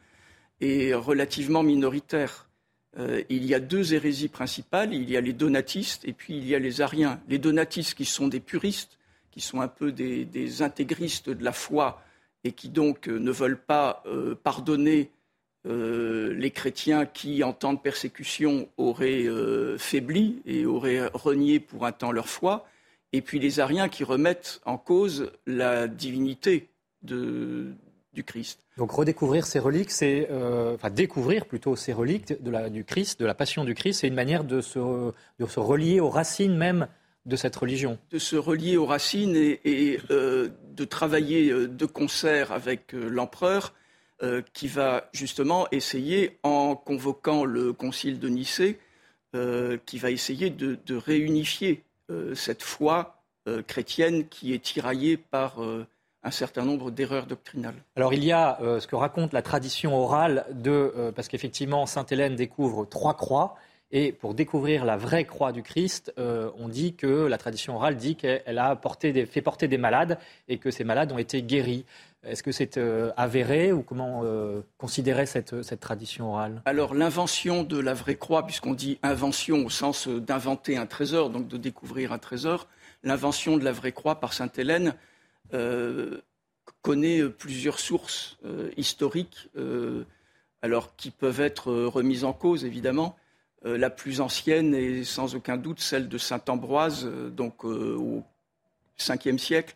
est 0.62 0.96
relativement 0.96 1.62
minoritaire. 1.62 2.50
il 3.30 3.46
y 3.46 3.54
a 3.54 3.60
deux 3.60 3.94
hérésies 3.94 4.27
principales. 4.27 4.96
Il 4.96 5.08
y 5.12 5.15
a 5.15 5.22
les 5.22 5.34
donatistes 5.34 6.06
et 6.06 6.13
puis 6.13 6.36
il 6.36 6.48
y 6.48 6.56
a 6.56 6.60
les 6.60 6.82
ariens. 6.82 7.22
Les 7.30 7.38
donatistes 7.38 7.94
qui 7.94 8.06
sont 8.06 8.27
des 8.27 8.39
puristes, 8.39 8.98
qui 9.30 9.42
sont 9.42 9.62
un 9.62 9.68
peu 9.68 9.92
des, 9.92 10.62
intégristes 10.63 11.30
de 11.30 11.44
la 11.44 11.54
foi 11.54 12.01
et 12.46 12.54
qui 12.54 12.70
donc 12.70 13.08
ne 13.08 13.32
veulent 13.32 13.60
pas 13.60 14.04
pardonner 14.44 15.10
les 15.66 16.52
chrétiens 16.52 17.06
qui, 17.06 17.44
en 17.44 17.52
temps 17.52 17.74
de 17.74 17.80
persécution, 17.80 18.70
auraient 18.78 19.25
faibli 19.78 20.42
et 20.46 20.66
auraient 20.66 21.08
renié 21.14 21.60
pour 21.60 21.86
un 21.86 21.92
temps 21.92 22.12
leur 22.12 22.30
foi 22.30 22.66
et 23.16 23.22
puis 23.22 23.40
les 23.40 23.62
Ariens 23.62 23.88
qui 23.88 24.04
remettent 24.04 24.60
en 24.66 24.78
cause 24.78 25.32
la 25.48 25.88
divinité 25.88 26.68
du 27.02 28.24
Christ. 28.25 28.60
Donc 28.78 28.92
redécouvrir 28.92 29.46
ces 29.46 29.60
reliques, 29.60 29.92
c'est 29.92 30.28
euh, 30.32 30.75
enfin 30.75 30.90
découvrir 30.90 31.46
plutôt 31.46 31.78
ces 31.78 31.94
reliques 31.94 32.42
de 32.44 32.52
la, 32.52 32.70
du 32.70 32.84
Christ, 32.84 33.20
de 33.22 33.25
la 33.25 33.34
Passion 33.34 33.64
du 33.64 33.74
Christ, 33.74 34.02
c'est 34.02 34.08
une 34.08 34.16
manière 34.16 34.44
de 34.44 34.60
se, 34.60 35.14
se, 35.40 35.60
relier 35.60 36.02
aux 36.02 36.10
racines 36.10 36.58
même 36.58 36.88
de 37.25 37.36
cette 37.36 37.55
religion. 37.55 37.98
De 38.12 38.20
se 38.20 38.36
relier 38.36 38.77
aux 38.77 38.86
racines 38.86 39.36
et, 39.36 40.00
euh, 40.12 40.50
de 40.72 40.86
travailler 40.86 41.50
euh, 41.50 41.67
de 41.67 41.86
concert 41.86 42.51
avec 42.51 42.94
l'empereur, 42.94 43.74
qui 44.53 44.70
va 44.70 45.10
justement 45.12 45.67
essayer, 45.72 46.38
en 46.41 46.77
convoquant 46.77 47.44
le 47.44 47.74
concile 47.74 48.17
de 48.17 48.29
Nicée, 48.29 48.79
qui 49.86 49.98
va 50.00 50.10
essayer 50.10 50.50
de, 50.50 50.79
de 50.86 50.96
réunifier 50.96 51.84
euh, 52.12 52.36
cette 52.36 52.62
foi 52.62 53.24
euh, 53.48 53.63
chrétienne 53.63 54.27
qui 54.27 54.53
est 54.53 54.62
tiraillée 54.62 55.17
par 55.17 55.63
euh, 55.63 55.88
un 56.22 56.29
certain 56.29 56.63
nombre 56.63 56.91
d'erreurs 56.91 57.25
doctrinales. 57.25 57.74
Alors 57.96 58.13
il 58.13 58.24
y 58.24 58.32
a 58.32 58.60
ce 58.79 58.86
que 58.86 58.96
raconte 58.96 59.34
la 59.34 59.44
tradition 59.44 59.96
orale 59.96 60.46
de, 60.51 61.12
parce 61.15 61.27
qu'effectivement 61.27 61.86
Sainte 61.86 62.12
Hélène 62.12 62.36
découvre 62.36 62.86
trois 62.86 63.15
croix, 63.15 63.55
et 63.98 64.12
pour 64.12 64.34
découvrir 64.34 64.84
la 64.84 64.98
vraie 64.98 65.24
croix 65.24 65.52
du 65.52 65.64
Christ, 65.64 66.14
on 66.18 66.68
dit 66.68 66.96
que 66.96 67.08
la 67.08 67.38
tradition 67.38 67.78
orale 67.78 67.96
dit 67.96 68.18
qu'elle 68.18 68.58
a 68.60 68.78
fait 69.25 69.42
porter 69.42 69.68
des 69.70 69.78
malades 69.78 70.20
et 70.50 70.58
que 70.58 70.70
ces 70.70 70.84
malades 70.84 71.14
ont 71.14 71.18
été 71.18 71.42
guéris. 71.42 71.86
Est-ce 72.24 72.44
que 72.44 72.52
c'est 72.52 72.78
avéré 73.16 73.72
ou 73.72 73.84
comment 73.84 74.24
considérer 74.78 75.25
cette, 75.25 75.64
cette, 75.64 75.80
tradition 75.80 76.34
orale? 76.34 76.62
Alors 76.66 76.94
l'invention 76.94 77.64
de 77.64 77.80
la 77.80 77.94
vraie 77.94 78.16
croix, 78.16 78.46
puisqu'on 78.46 78.74
dit 78.74 79.00
invention 79.02 79.66
au 79.66 79.70
sens 79.70 80.10
d'inventer 80.10 80.75
un 80.75 80.88
trésor, 80.88 81.30
donc 81.30 81.48
de 81.48 81.56
découvrir 81.56 82.12
un 82.12 82.18
trésor, 82.18 82.68
l'invention 83.06 83.58
de 83.58 83.64
la 83.64 83.72
vraie 83.72 83.94
croix 83.94 84.20
par 84.20 84.34
Sainte 84.34 84.60
Hélène 84.60 84.96
euh, 85.54 86.22
connaît 86.82 87.24
plusieurs 87.30 87.80
sources 87.80 88.38
euh, 88.46 88.72
historiques, 88.78 89.50
euh, 89.56 90.04
alors 90.62 90.96
qui 90.96 91.12
peuvent 91.12 91.42
être 91.42 91.72
remises 91.72 92.25
en 92.25 92.34
cause 92.34 92.66
évidemment. 92.66 93.16
La 93.64 93.90
plus 93.90 94.22
ancienne 94.22 94.76
est 94.76 95.04
sans 95.04 95.36
aucun 95.36 95.58
doute 95.58 95.80
celle 95.80 96.08
de 96.08 96.18
Saint 96.18 96.42
Ambroise, 96.50 97.10
donc 97.32 97.64
au 97.64 98.24
5e 99.00 99.40
siècle, 99.40 99.74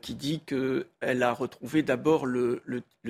qui 0.00 0.14
dit 0.14 0.40
qu'elle 0.40 1.22
a 1.22 1.32
retrouvé 1.32 1.82
d'abord 1.82 2.24
le, 2.24 2.62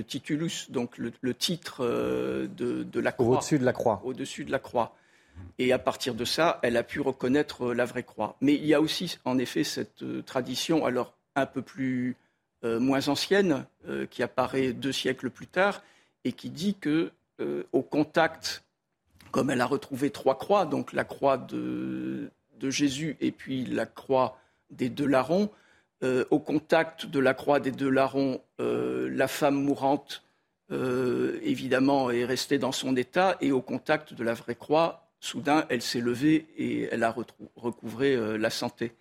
titulus, 0.06 0.70
donc 0.70 0.98
le, 0.98 1.34
titre 1.34 1.84
de, 1.84 3.00
la 3.00 3.12
croix. 3.12 3.36
Au-dessus 3.36 3.58
de 3.60 3.64
la 3.64 3.72
croix. 3.72 4.00
Au-dessus 4.04 4.44
de 4.44 4.50
la 4.50 4.58
croix. 4.58 4.96
Et 5.58 5.72
à 5.72 5.78
partir 5.78 6.14
de 6.14 6.24
ça, 6.24 6.58
elle 6.62 6.76
a 6.76 6.82
pu 6.82 7.00
reconnaître 7.00 7.72
la 7.72 7.84
vraie 7.84 8.02
croix. 8.02 8.36
Mais 8.40 8.54
il 8.54 8.66
y 8.66 8.74
a 8.74 8.80
aussi, 8.80 9.18
en 9.24 9.38
effet, 9.38 9.62
cette 9.62 10.24
tradition, 10.24 10.84
alors 10.84 11.14
un 11.36 11.46
peu 11.46 11.62
plus 11.62 12.16
euh, 12.64 12.78
moins 12.78 13.08
ancienne, 13.08 13.64
euh, 13.88 14.06
qui 14.06 14.22
apparaît 14.22 14.72
deux 14.72 14.92
siècles 14.92 15.30
plus 15.30 15.46
tard, 15.46 15.82
et 16.24 16.32
qui 16.32 16.50
dit 16.50 16.74
que 16.74 17.10
euh, 17.40 17.62
au 17.72 17.80
contact, 17.80 18.62
comme 19.30 19.50
elle 19.50 19.60
a 19.60 19.66
retrouvé 19.66 20.10
trois 20.10 20.38
croix, 20.38 20.66
donc 20.66 20.92
la 20.92 21.04
croix 21.04 21.36
de, 21.36 22.30
Jésus 22.62 23.16
et 23.20 23.30
puis 23.30 23.64
la 23.64 23.86
croix 23.86 24.38
des 24.70 24.90
deux 24.90 25.06
larrons, 25.06 25.50
au 26.02 26.38
contact 26.38 27.06
de 27.06 27.18
la 27.18 27.34
croix 27.34 27.58
des 27.60 27.70
deux 27.70 27.88
larrons, 27.88 28.40
la 28.58 29.28
femme 29.28 29.54
mourante, 29.54 30.22
évidemment, 30.70 32.10
est 32.10 32.26
restée 32.26 32.58
dans 32.58 32.72
son 32.72 32.96
état, 32.96 33.38
et 33.40 33.50
au 33.50 33.62
contact 33.62 34.12
de 34.12 34.22
la 34.22 34.34
vraie 34.34 34.54
croix, 34.54 35.08
soudain, 35.20 35.64
elle 35.70 35.80
s'est 35.80 36.00
levée 36.00 36.46
et 36.58 36.88
elle 36.92 37.02
a 37.02 37.14
recouvré 37.56 38.38
la 38.38 38.50
santé. 38.50 38.92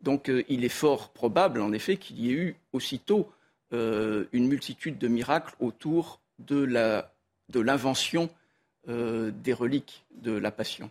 Donc 0.00 0.28
euh, 0.28 0.44
il 0.48 0.64
est 0.64 0.70
fort 0.70 1.10
probable, 1.10 1.60
en 1.60 1.72
effet, 1.72 1.96
qu'il 1.96 2.20
y 2.20 2.30
ait 2.30 2.34
eu 2.34 2.56
aussitôt 2.72 3.30
euh, 3.72 4.24
une 4.32 4.46
multitude 4.46 4.98
de 4.98 5.08
miracles 5.08 5.54
autour 5.60 6.20
de 6.38 6.64
l'invention 7.54 8.28
euh, 8.88 9.30
des 9.30 9.52
reliques 9.52 10.04
de 10.22 10.32
la 10.32 10.50
Passion. 10.50 10.90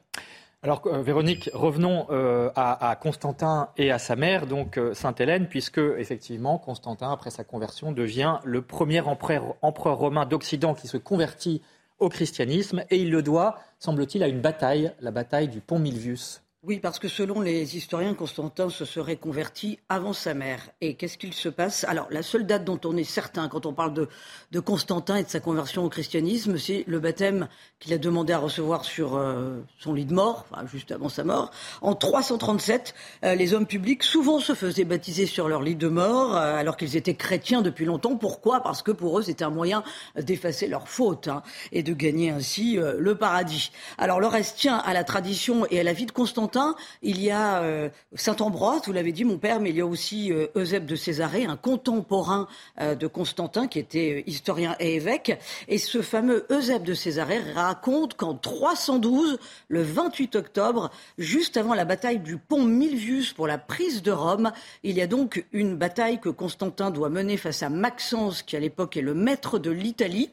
Alors, 0.64 0.82
Véronique, 1.04 1.50
revenons 1.54 2.08
à, 2.56 2.98
Constantin 3.00 3.70
et 3.78 3.92
à 3.92 4.00
sa 4.00 4.16
mère, 4.16 4.48
donc 4.48 4.80
Sainte 4.94 5.22
Hélène, 5.22 5.48
puisque 5.48 5.78
effectivement, 5.78 6.58
Constantin, 6.58 7.12
après 7.12 7.30
sa 7.30 7.44
conversion, 7.44 7.92
devient 7.92 8.40
le 8.44 8.64
premier 8.64 9.02
empereur 9.02 9.98
romain 9.98 10.26
d'Occident 10.26 10.74
qui 10.74 10.88
se 10.88 10.98
convertit 10.98 11.62
au 12.00 12.10
christianisme, 12.10 12.84
et 12.90 12.98
il 12.98 13.12
le 13.12 13.22
doit, 13.22 13.60
semble-t-il, 13.78 14.24
à 14.24 14.28
une 14.28 14.42
bataille, 14.42 14.92
la 15.02 15.12
bataille 15.12 15.50
du 15.50 15.62
pont 15.62 15.78
Milvius. 15.78 16.42
Oui, 16.68 16.80
parce 16.80 16.98
que 16.98 17.08
selon 17.08 17.42
les 17.42 17.78
historiens, 17.78 18.16
Constantin 18.16 18.72
se 18.72 18.86
serait 18.86 19.18
converti 19.18 19.78
avant 19.88 20.14
sa 20.14 20.34
mère. 20.34 20.72
Et 20.82 20.96
qu'est-ce 20.96 21.20
qu'il 21.20 21.34
se 21.34 21.48
passe? 21.48 21.84
Alors, 21.84 22.08
la 22.10 22.24
seule 22.24 22.48
date 22.48 22.64
dont 22.64 22.80
on 22.86 22.98
est 22.98 23.04
certain 23.04 23.50
quand 23.50 23.68
on 23.68 23.74
parle 23.74 23.94
de, 23.94 24.60
Constantin 24.62 25.18
et 25.18 25.24
de 25.24 25.30
sa 25.30 25.40
conversion 25.40 25.84
au 25.86 25.90
christianisme, 25.90 26.58
c'est 26.58 26.84
le 26.88 27.00
baptême 27.00 27.50
qu'il 27.80 27.94
a 27.94 28.00
demandé 28.00 28.34
à 28.34 28.40
recevoir 28.40 28.84
sur 28.84 29.16
euh, 29.16 29.60
son 29.78 29.94
lit 29.94 30.06
de 30.06 30.14
mort, 30.16 30.48
enfin, 30.50 30.66
juste 30.66 30.92
avant 30.92 31.08
sa 31.08 31.24
mort. 31.24 31.52
En 31.84 31.94
337, 31.94 32.96
euh, 33.26 33.36
les 33.36 33.54
hommes 33.54 33.68
publics 33.68 34.02
souvent 34.02 34.40
se 34.40 34.56
faisaient 34.56 34.86
baptiser 34.86 35.28
sur 35.28 35.48
leur 35.48 35.62
lit 35.62 35.76
de 35.76 35.88
mort, 35.88 36.36
euh, 36.36 36.56
alors 36.56 36.78
qu'ils 36.78 36.96
étaient 36.96 37.14
chrétiens 37.14 37.62
depuis 37.62 37.86
longtemps. 37.86 38.16
Pourquoi? 38.16 38.62
Parce 38.62 38.82
que 38.82 38.92
pour 38.92 39.20
eux, 39.20 39.22
c'était 39.22 39.44
un 39.44 39.52
moyen 39.52 39.84
d'effacer 40.20 40.66
leurs 40.66 40.88
fautes 40.88 41.28
hein, 41.28 41.44
et 41.72 41.84
de 41.84 41.94
gagner 41.94 42.32
ainsi 42.32 42.80
le 42.80 43.16
paradis. 43.16 43.72
Alors, 44.00 44.20
le 44.20 44.26
reste 44.26 44.58
tient 44.58 44.78
à 44.78 44.94
la 44.94 45.04
tradition 45.04 45.68
et 45.70 45.80
à 45.80 45.84
la 45.84 45.94
vie 45.94 46.08
de 46.08 46.12
Constantin 46.12 46.55
il 47.02 47.22
y 47.22 47.32
a 47.32 47.62
euh, 47.62 47.90
Saint 48.16 48.36
Ambroise, 48.40 48.82
vous 48.86 48.94
l'avez 48.94 49.12
dit, 49.12 49.26
mon 49.26 49.38
père, 49.38 49.60
mais 49.60 49.70
il 49.72 49.78
y 49.78 49.82
a 49.82 49.86
aussi 49.86 50.32
euh, 50.32 50.48
Eusèbe 50.56 50.86
de 50.86 50.96
Césarée, 50.96 51.46
un 51.46 51.58
contemporain 51.58 52.48
euh, 52.80 52.96
de 52.96 53.08
Constantin 53.08 53.68
qui 53.68 53.80
était 53.80 54.24
historien 54.28 54.76
et 54.80 54.96
évêque. 54.96 55.38
Et 55.68 55.78
ce 55.78 56.02
fameux 56.02 56.46
Eusèbe 56.52 56.84
de 56.84 56.94
Césarée 56.94 57.40
raconte 57.54 58.16
qu'en 58.16 58.36
312, 58.36 59.40
le 59.68 59.82
28 59.82 60.36
octobre, 60.36 60.92
juste 61.18 61.58
avant 61.58 61.74
la 61.74 61.86
bataille 61.86 62.20
du 62.20 62.38
pont 62.38 62.64
Milvius 62.64 63.34
pour 63.34 63.48
la 63.48 63.58
prise 63.58 64.02
de 64.02 64.12
Rome, 64.12 64.52
il 64.84 64.96
y 64.96 65.02
a 65.02 65.08
donc 65.08 65.46
une 65.52 65.76
bataille 65.76 66.20
que 66.20 66.30
Constantin 66.30 66.92
doit 66.92 67.10
mener 67.10 67.38
face 67.38 67.64
à 67.64 67.70
Maxence, 67.70 68.42
qui 68.42 68.56
à 68.56 68.60
l'époque 68.60 68.98
est 68.98 69.02
le 69.02 69.14
maître 69.14 69.60
de 69.60 69.72
l'Italie. 69.72 70.30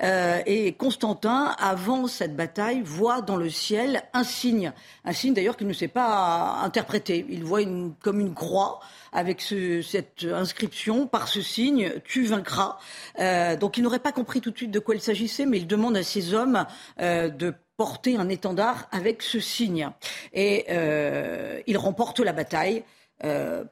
et 0.00 0.72
Constantin, 0.72 1.54
avant 1.58 2.06
cette 2.06 2.36
bataille, 2.36 2.82
voit 2.82 3.20
dans 3.20 3.36
le 3.36 3.50
ciel 3.50 4.02
un 4.12 4.24
signe, 4.24 4.72
un 5.04 5.12
signe 5.12 5.34
d'ailleurs 5.34 5.56
qu'il 5.58 5.66
ne 5.66 5.74
sait 5.74 5.88
pas 5.88 6.60
interpréter. 6.62 7.26
Il 7.28 7.44
voit 7.44 7.60
une, 7.60 7.92
comme 8.00 8.20
une 8.20 8.32
croix 8.32 8.80
avec 9.12 9.40
cette 9.40 10.24
inscription, 10.24 11.06
par 11.06 11.28
ce 11.28 11.42
signe, 11.42 11.92
tu 12.04 12.24
vaincras. 12.24 12.78
Euh, 13.18 13.56
donc 13.56 13.76
il 13.76 13.82
n'aurait 13.82 13.98
pas 13.98 14.12
compris 14.12 14.40
tout 14.40 14.50
de 14.50 14.56
suite 14.56 14.70
de 14.70 14.78
quoi 14.78 14.94
il 14.94 15.00
s'agissait, 15.00 15.46
mais 15.46 15.58
il 15.58 15.66
demande 15.66 15.96
à 15.96 16.02
ses 16.02 16.34
hommes 16.34 16.64
euh, 17.00 17.28
de 17.28 17.54
porter 17.76 18.16
un 18.16 18.28
étendard 18.28 18.88
avec 18.90 19.22
ce 19.22 19.40
signe. 19.40 19.90
Et 20.32 20.66
euh, 20.70 21.60
il 21.66 21.76
remporte 21.76 22.20
la 22.20 22.32
bataille. 22.32 22.84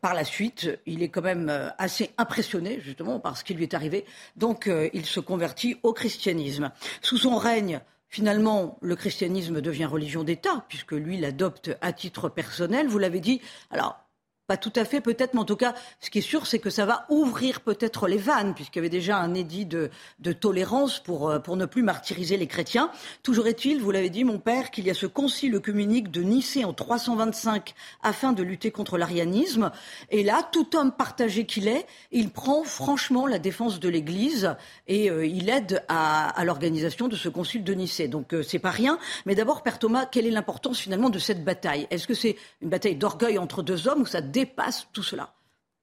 par 0.01 0.15
la 0.15 0.25
suite, 0.25 0.69
il 0.87 1.03
est 1.05 1.09
quand 1.09 1.23
même 1.23 1.73
assez 1.79 2.11
impressionné 2.19 2.81
justement 2.81 3.21
par 3.21 3.37
ce 3.37 3.45
qui 3.45 3.55
lui 3.55 3.63
est 3.63 3.75
arrivé. 3.75 4.05
Donc, 4.37 4.69
il 4.93 5.07
se 5.07 5.21
convertit 5.21 5.77
au 5.85 5.93
christianisme. 5.93 6.73
Sous 7.01 7.19
son 7.19 7.37
règne, 7.37 7.81
Finalement, 8.17 8.79
le 8.81 8.97
christianisme 8.97 9.61
devient 9.61 9.85
religion 9.85 10.25
d'État, 10.25 10.65
puisque 10.71 10.93
lui 10.93 11.19
l'adopte 11.19 11.77
à 11.83 11.93
titre 11.93 12.31
personnel. 12.31 12.89
Vous 12.89 12.99
l'avez 12.99 13.21
dit. 13.21 13.43
Alors, 13.71 14.06
pas 14.47 14.57
tout 14.57 14.73
à 14.77 14.85
fait, 14.85 15.01
peut-être, 15.01 15.35
mais 15.35 15.41
en 15.41 15.45
tout 15.45 15.57
cas, 15.57 15.75
ce 16.01 16.09
qui 16.11 16.19
est 16.19 16.23
sûr, 16.23 16.47
c'est 16.47 16.59
que 16.59 16.71
ça 16.71 16.87
va 16.87 17.07
ouvrir 17.09 17.61
peut-être 17.63 18.07
les 18.07 18.17
vannes, 18.17 18.55
puisqu'il 18.55 18.79
y 18.79 18.81
avait 18.81 18.89
déjà 18.89 19.19
un 19.19 19.35
édit 19.35 19.67
de, 19.67 19.91
tolérance 20.33 21.01
pour, 21.01 21.31
euh, 21.31 21.39
pour 21.39 21.57
ne 21.57 21.67
plus 21.67 21.83
martyriser 21.83 22.37
les 22.37 22.47
chrétiens. 22.47 22.91
Toujours 23.23 23.49
est-il, 23.49 23.81
vous 23.81 23.91
l'avez 23.91 24.11
dit, 24.11 24.25
mon 24.25 24.39
père, 24.39 24.71
qu'il 24.71 24.87
y 24.87 24.91
a 24.91 24.95
ce 24.95 25.07
concile 25.07 25.55
œcuménique 25.55 26.11
de 26.11 26.23
Nicée 26.23 26.65
en 26.65 26.73
325 26.73 27.75
afin 28.03 28.33
de 28.33 28.43
lutter 28.43 28.71
contre 28.71 28.99
l'arianisme. 28.99 29.71
Et 30.11 30.23
là, 30.23 30.49
tout 30.53 30.77
homme 30.77 30.93
partagé 30.93 31.47
qu'il 31.47 31.67
est, 31.67 31.87
il 32.13 32.31
prend 32.31 32.63
franchement 32.63 33.27
la 33.27 33.39
défense 33.39 33.81
de 33.81 33.89
l'Église 33.89 34.55
et 34.87 35.11
euh, 35.11 35.27
il 35.27 35.49
aide 35.49 35.83
à, 35.89 36.29
à 36.29 36.45
l'organisation 36.45 37.09
de 37.09 37.17
ce 37.17 37.29
concile 37.29 37.65
de 37.65 37.75
Nicée. 37.75 38.09
Donc, 38.09 38.33
euh, 38.33 38.43
c'est 38.43 38.59
pas 38.59 38.71
rien. 38.71 38.99
Mais 39.25 39.35
d'abord, 39.35 39.63
Père 39.63 39.79
Thomas, 39.79 40.07
quelle 40.07 40.27
est 40.27 40.31
l'importance 40.31 40.79
finalement 40.79 41.11
de 41.11 41.19
cette 41.19 41.45
bataille? 41.45 41.87
Est-ce 41.91 42.07
que 42.07 42.15
c'est 42.15 42.37
une 42.63 42.69
bataille 42.69 42.97
d'orgueil 42.97 43.39
entre 43.39 43.63
deux 43.63 43.89
hommes 43.89 44.03
ou 44.03 44.07
ça 44.07 44.21
dépasse 44.37 44.87
tout 44.93 45.03
cela 45.03 45.35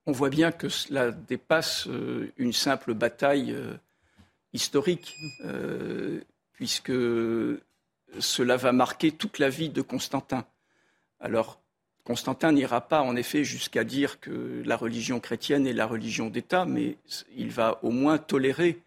On 0.05 0.11
voit 0.11 0.29
bien 0.29 0.51
que 0.51 0.69
cela 0.69 1.11
dépasse 1.11 1.87
euh, 1.87 2.31
une 2.37 2.53
simple 2.53 2.93
bataille 2.93 3.51
euh, 3.51 3.73
historique, 4.53 5.15
euh, 5.43 6.21
puisque 6.51 6.93
cela 8.19 8.55
va 8.57 8.71
marquer 8.71 9.11
toute 9.11 9.39
la 9.39 9.49
vie 9.49 9.69
de 9.69 9.81
Constantin. 9.81 10.45
Alors, 11.19 11.59
Constantin 12.03 12.51
n'ira 12.51 12.81
pas 12.81 13.01
en 13.01 13.15
effet 13.15 13.43
jusqu'à 13.43 13.83
dire 13.83 14.19
que 14.19 14.61
la 14.63 14.77
religion 14.77 15.19
chrétienne 15.19 15.65
est 15.65 15.73
la 15.73 15.87
religion 15.87 16.29
d'État, 16.29 16.65
mais 16.65 16.97
il 17.35 17.49
va 17.49 17.79
au 17.81 17.89
moins 17.89 18.19
tolérer 18.19 18.83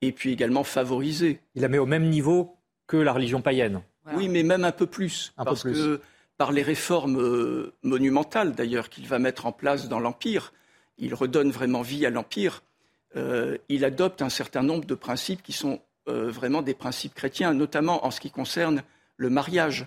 et 0.00 0.10
puis 0.10 0.32
également 0.32 0.64
favoriser. 0.64 1.40
Il 1.54 1.62
la 1.62 1.68
met 1.68 1.78
au 1.78 1.86
même 1.86 2.08
niveau 2.08 2.56
que 2.88 2.96
la 2.96 3.12
religion 3.12 3.42
païenne. 3.42 3.80
Oui, 4.14 4.28
mais 4.28 4.42
même 4.42 4.64
un 4.64 4.72
peu 4.72 4.86
plus. 4.86 5.32
parce 5.36 5.62
que 5.62 6.00
par 6.36 6.52
les 6.52 6.62
réformes 6.62 7.20
euh, 7.20 7.74
monumentales 7.82 8.52
d'ailleurs 8.52 8.88
qu'il 8.88 9.06
va 9.06 9.18
mettre 9.18 9.46
en 9.46 9.52
place 9.52 9.88
dans 9.88 10.00
l'Empire, 10.00 10.52
il 10.98 11.14
redonne 11.14 11.50
vraiment 11.50 11.82
vie 11.82 12.06
à 12.06 12.10
l'Empire. 12.10 12.62
Euh, 13.16 13.58
il 13.68 13.84
adopte 13.84 14.22
un 14.22 14.28
certain 14.28 14.62
nombre 14.62 14.84
de 14.84 14.94
principes 14.94 15.42
qui 15.42 15.52
sont 15.52 15.80
euh, 16.08 16.30
vraiment 16.30 16.62
des 16.62 16.74
principes 16.74 17.14
chrétiens, 17.14 17.54
notamment 17.54 18.04
en 18.04 18.10
ce 18.10 18.20
qui 18.20 18.30
concerne 18.30 18.82
le 19.16 19.30
mariage 19.30 19.86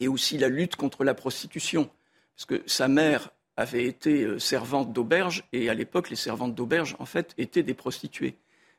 et 0.00 0.08
aussi 0.08 0.36
la 0.36 0.48
lutte 0.48 0.76
contre 0.76 1.04
la 1.04 1.14
prostitution. 1.14 1.88
Parce 2.36 2.46
que 2.46 2.62
sa 2.66 2.88
mère 2.88 3.30
avait 3.56 3.84
été 3.84 4.38
servante 4.40 4.92
d'auberge 4.92 5.44
et 5.52 5.68
à 5.68 5.74
l'époque, 5.74 6.10
les 6.10 6.16
servantes 6.16 6.54
d'auberge, 6.54 6.96
en 6.98 7.04
fait, 7.04 7.34
étaient 7.38 7.62
des 7.62 7.74
prostituées. 7.74 8.34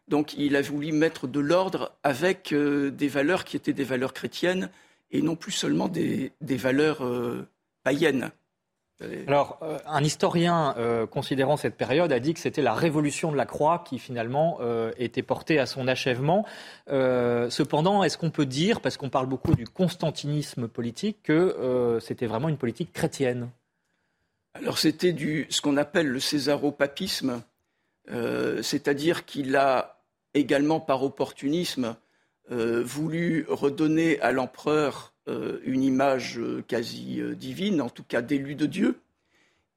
Donc 0.09 0.33
il 0.33 0.55
a 0.57 0.61
voulu 0.61 0.91
mettre 0.91 1.27
de 1.27 1.39
l'ordre 1.39 1.95
avec 2.03 2.53
des 2.53 3.07
valeurs 3.07 3.45
qui 3.45 3.55
étaient 3.55 3.71
des 3.71 3.83
valeurs 3.85 4.11
chrétiennes 4.11 4.69
et 5.13 5.21
non 5.21 5.35
plus 5.35 5.51
seulement 5.51 5.87
des, 5.87 6.33
valeurs 6.41 7.05
euh, 7.05 7.47
païennes. 7.83 8.31
Alors, 9.27 9.59
euh, 9.61 9.79
un 9.85 10.03
historien 10.03 10.75
euh, 10.77 11.05
considérant 11.05 11.57
cette 11.57 11.75
période 11.75 12.11
a 12.11 12.19
dit 12.19 12.33
que 12.33 12.39
c'était 12.39 12.61
la 12.61 12.73
révolution 12.73 13.31
de 13.31 13.37
la 13.37 13.45
croix 13.45 13.83
qui 13.85 13.99
finalement 13.99 14.59
était 14.97 15.21
portée 15.21 15.59
à 15.59 15.65
son 15.65 15.87
achèvement. 15.87 16.45
cependant, 16.87 18.03
est-ce 18.03 18.17
qu'on 18.17 18.31
peut 18.31 18.45
dire, 18.45 18.81
parce 18.81 18.97
qu'on 18.97 19.09
parle 19.09 19.27
beaucoup 19.27 19.55
du 19.55 19.67
constantinisme 19.67 20.67
politique, 20.67 21.17
que 21.23 21.99
c'était 22.01 22.27
vraiment 22.27 22.49
une 22.49 22.57
politique 22.57 22.91
chrétienne? 22.91 23.49
Alors, 24.55 24.77
c'était 24.77 25.13
du 25.13 25.47
ce 25.49 25.61
qu'on 25.61 25.77
appelle 25.77 26.07
le 26.07 26.19
césaropapisme, 26.19 27.41
c'est-à-dire 28.61 29.25
qu'il 29.25 29.55
a 29.55 29.99
également 30.33 30.79
par 30.79 31.03
opportunisme 31.03 31.85
euh, 31.85 31.93
voulu 32.49 33.45
redonner 33.47 34.19
à 34.21 34.31
l'empereur 34.31 35.13
euh, 35.29 35.59
une 35.63 35.83
image 35.83 36.37
euh, 36.37 36.61
quasi 36.67 37.21
divine, 37.37 37.79
en 37.81 37.89
tout 37.89 38.03
cas 38.03 38.21
d'élu 38.21 38.55
de 38.55 38.65
Dieu, 38.65 38.99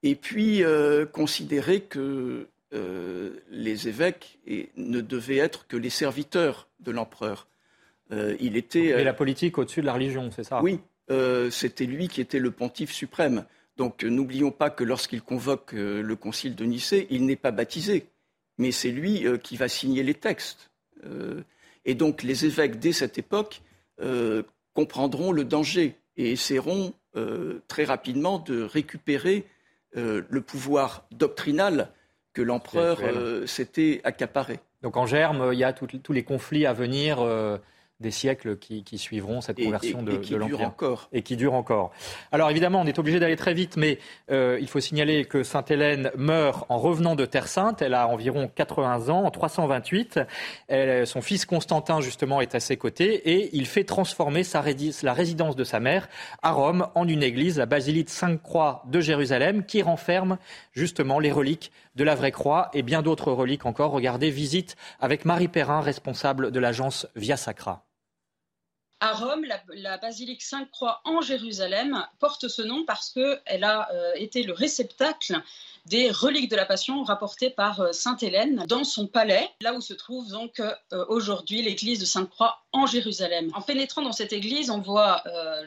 et 0.03 0.17
puis 0.17 0.63
considérer 1.13 1.81
que 1.81 2.47
les 3.51 3.89
évêques 3.89 4.39
ne 4.77 5.01
devaient 5.01 5.39
être 5.39 5.67
que 5.67 5.77
les 5.77 5.91
serviteurs 5.91 6.69
de 6.81 6.93
l'empereur. 6.93 7.49
il 8.11 8.57
était. 8.57 9.03
la 9.03 9.15
politique 9.15 9.59
au-dessus 9.59 9.81
de 9.81 9.87
la 9.87 9.95
religion, 9.95 10.31
c'est 10.31 10.45
ça? 10.45 10.63
Oui, 10.63 10.79
c'était 11.51 11.87
lui 11.87 12.07
qui 12.07 12.21
était 12.21 12.39
le 12.39 12.51
pontife 12.53 12.93
suprême. 12.93 13.47
Donc 13.79 14.05
n'oublions 14.05 14.53
pas 14.53 14.71
que 14.71 14.85
lorsqu'il 14.85 15.23
convoque 15.23 15.73
le 15.73 16.15
concile 16.15 16.55
de 16.55 16.65
Nicée, 16.65 17.09
il 17.11 17.27
n'est 17.27 17.35
pas 17.35 17.51
baptisé, 17.51 18.07
mais 18.59 18.71
c'est 18.71 18.93
lui 18.93 19.25
qui 19.43 19.57
va 19.57 19.69
signer 19.69 20.05
les 20.05 20.15
textes. 20.15 20.71
Et 21.87 21.95
donc 21.95 22.23
les 22.23 22.45
évêques, 22.45 22.79
dès 22.79 22.93
cette 22.93 23.17
époque, 23.17 23.63
euh, 24.03 24.43
comprendront 24.75 25.33
le 25.33 25.45
danger 25.45 25.97
et 26.19 26.33
essaieront 26.33 26.93
euh, 27.17 27.63
très 27.69 27.85
rapidement 27.85 28.39
de 28.39 28.61
récupérer 28.63 29.47
euh, 29.97 30.23
le 30.29 30.41
pouvoir 30.43 31.07
doctrinal 31.13 31.89
que 32.35 32.43
l'empereur 32.43 32.99
s'était 33.47 34.03
accaparé. 34.05 34.61
Donc 34.83 34.99
en 34.99 35.07
germe, 35.07 35.55
il 35.55 35.59
y 35.59 35.65
a 35.65 35.73
tous 35.73 36.13
les 36.13 36.23
conflits 36.23 36.67
à 36.67 36.75
venir 36.75 37.17
des 38.01 38.11
siècles 38.11 38.59
qui, 38.59 38.85
suivront 38.99 39.41
cette 39.41 39.63
conversion 39.63 40.03
de, 40.03 40.17
de 40.17 40.37
l'Empire. 40.37 40.69
encore. 40.69 41.09
Et 41.13 41.23
qui 41.23 41.37
dure 41.37 41.55
encore. 41.55 41.93
Alors 42.33 42.51
évidemment, 42.51 42.81
on 42.81 42.87
est 42.87 42.99
obligé 42.99 43.19
d'aller 43.19 43.37
très 43.37 43.55
vite, 43.55 43.77
mais 43.77 43.99
euh, 44.31 44.59
il 44.61 44.69
faut 44.69 44.81
signaler 44.81 45.25
que 45.25 45.43
Sainte-Hélène 45.43 46.11
meurt 46.17 46.67
en 46.69 46.79
revenant 46.79 47.15
de 47.15 47.25
Terre 47.25 47.49
Sainte. 47.49 47.83
Elle 47.83 47.95
a 47.95 48.09
environ 48.09 48.51
80 48.55 49.09
ans, 49.09 49.25
en 49.25 49.31
328. 49.31 50.21
son 51.05 51.23
fils 51.23 51.47
Constantin, 51.47 52.01
justement, 52.01 52.41
est 52.41 52.55
à 52.55 52.61
ses 52.61 52.77
côtés 52.77 53.31
et 53.31 53.51
il 53.55 53.67
fait 53.67 53.85
transformer 53.85 54.45
sa 54.45 54.63
la 55.03 55.13
résidence 55.13 55.57
de 55.57 55.65
sa 55.65 55.81
mère 55.81 56.09
à 56.43 56.53
Rome 56.53 56.89
en 56.95 57.07
une 57.07 57.23
église, 57.23 57.59
la 57.59 57.67
basilique 57.67 58.11
Sainte-Croix 58.11 58.83
de 58.87 59.01
Jérusalem, 59.01 59.65
qui 59.65 59.83
renferme 59.83 60.39
justement 60.73 61.19
les 61.19 61.33
reliques 61.33 61.71
de 61.95 62.05
la 62.05 62.15
vraie 62.15 62.33
croix 62.33 62.71
et 62.75 62.83
bien 62.83 63.03
d'autres 63.03 63.33
reliques 63.33 63.67
encore. 63.67 63.93
Regardez, 63.93 64.31
visite 64.31 64.77
avec 65.01 65.25
Marie 65.25 65.49
Perrin, 65.49 65.81
responsable 65.81 66.51
de 66.51 66.61
l'agence 66.61 67.07
Via 67.15 67.37
Sacra. 67.37 67.86
À 69.07 69.13
Rome, 69.13 69.47
la, 69.69 69.99
basilique 69.99 70.43
Sainte-Croix 70.43 71.01
en 71.05 71.21
Jérusalem 71.21 72.05
porte 72.19 72.49
ce 72.49 72.61
nom 72.61 72.85
parce 72.85 73.11
qu'elle 73.11 73.63
a 73.63 73.89
euh, 73.93 74.15
été 74.17 74.43
le 74.43 74.53
réceptacle 74.53 75.41
des 75.85 76.11
reliques 76.11 76.51
de 76.51 76.57
la 76.57 76.67
Passion 76.67 77.05
rapportées 77.05 77.51
par 77.51 77.81
euh, 77.81 77.93
Sainte 77.93 78.25
Hélène 78.25 78.65
dans 78.67 78.83
son 78.83 79.07
palais, 79.07 79.49
là 79.61 79.75
où 79.75 79.81
se 79.81 79.95
trouve 79.95 80.29
donc 80.33 80.59
euh, 80.59 80.75
aujourd'hui 81.09 81.63
l'église 81.63 82.01
de 82.01 82.05
Sainte-Croix 82.05 82.59
en 82.73 82.87
Jérusalem. 82.87 83.53
En 83.55 83.63
pénétrant 83.63 84.03
dans 84.03 84.11
cette 84.11 84.33
église, 84.33 84.71
on 84.71 84.81
voit 84.81 85.23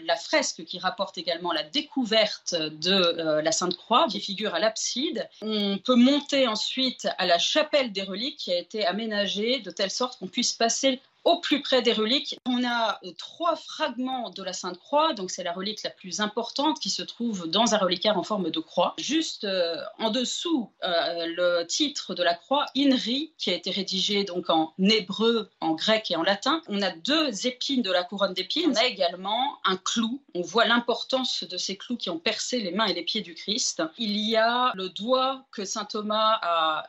la 0.05 0.15
fresque 0.15 0.63
qui 0.65 0.77
rapporte 0.77 1.17
également 1.17 1.51
la 1.51 1.63
découverte 1.63 2.53
de 2.53 3.41
la 3.41 3.51
Sainte-Croix 3.51 4.05
qui 4.11 4.19
figure 4.19 4.53
à 4.53 4.59
l'abside. 4.59 5.27
On 5.41 5.79
peut 5.79 5.95
monter 5.95 6.47
ensuite 6.47 7.07
à 7.17 7.25
la 7.25 7.39
chapelle 7.39 7.91
des 7.91 8.03
reliques 8.03 8.37
qui 8.37 8.53
a 8.53 8.59
été 8.59 8.85
aménagée 8.85 9.59
de 9.59 9.71
telle 9.71 9.89
sorte 9.89 10.19
qu'on 10.19 10.27
puisse 10.27 10.53
passer 10.53 11.01
au 11.29 11.37
plus 11.37 11.61
près 11.61 11.83
des 11.83 11.93
reliques. 11.93 12.39
On 12.47 12.63
a 12.63 12.99
euh, 13.03 13.11
trois 13.17 13.55
fragments 13.55 14.31
de 14.31 14.41
la 14.41 14.51
Sainte 14.51 14.79
Croix, 14.79 15.13
donc 15.13 15.29
c'est 15.29 15.43
la 15.43 15.53
relique 15.53 15.83
la 15.83 15.91
plus 15.91 16.21
importante 16.21 16.79
qui 16.79 16.89
se 16.89 17.03
trouve 17.03 17.47
dans 17.47 17.75
un 17.75 17.77
reliquaire 17.77 18.17
en 18.17 18.23
forme 18.23 18.49
de 18.49 18.59
croix. 18.59 18.95
Juste 18.97 19.43
euh, 19.43 19.75
en 19.99 20.09
dessous, 20.09 20.71
euh, 20.83 21.27
le 21.27 21.65
titre 21.67 22.15
de 22.15 22.23
la 22.23 22.33
croix, 22.33 22.65
INRI, 22.75 23.31
qui 23.37 23.51
a 23.51 23.53
été 23.53 23.69
rédigé 23.69 24.23
donc 24.23 24.49
en 24.49 24.73
hébreu, 24.79 25.51
en 25.61 25.75
grec 25.75 26.09
et 26.09 26.15
en 26.15 26.23
latin. 26.23 26.61
On 26.67 26.81
a 26.81 26.89
deux 26.89 27.45
épines 27.45 27.83
de 27.83 27.91
la 27.91 28.03
couronne 28.03 28.33
d'épines. 28.33 28.71
On 28.71 28.75
a 28.75 28.85
également 28.85 29.59
un 29.65 29.77
clou. 29.77 30.21
On 30.33 30.41
voit 30.41 30.65
l'importance 30.65 31.43
de 31.43 31.57
ces 31.57 31.77
clous 31.77 31.97
qui 31.97 32.09
ont 32.09 32.19
percé 32.19 32.59
les 32.59 32.71
mains 32.71 32.87
et 32.87 32.93
les 32.93 33.03
pieds 33.03 33.21
du 33.21 33.35
Christ. 33.35 33.83
Il 33.99 34.17
y 34.17 34.35
a 34.35 34.71
le 34.73 34.89
doigt 34.89 35.45
que 35.51 35.63
saint 35.63 35.85
Thomas 35.85 36.39
a 36.41 36.87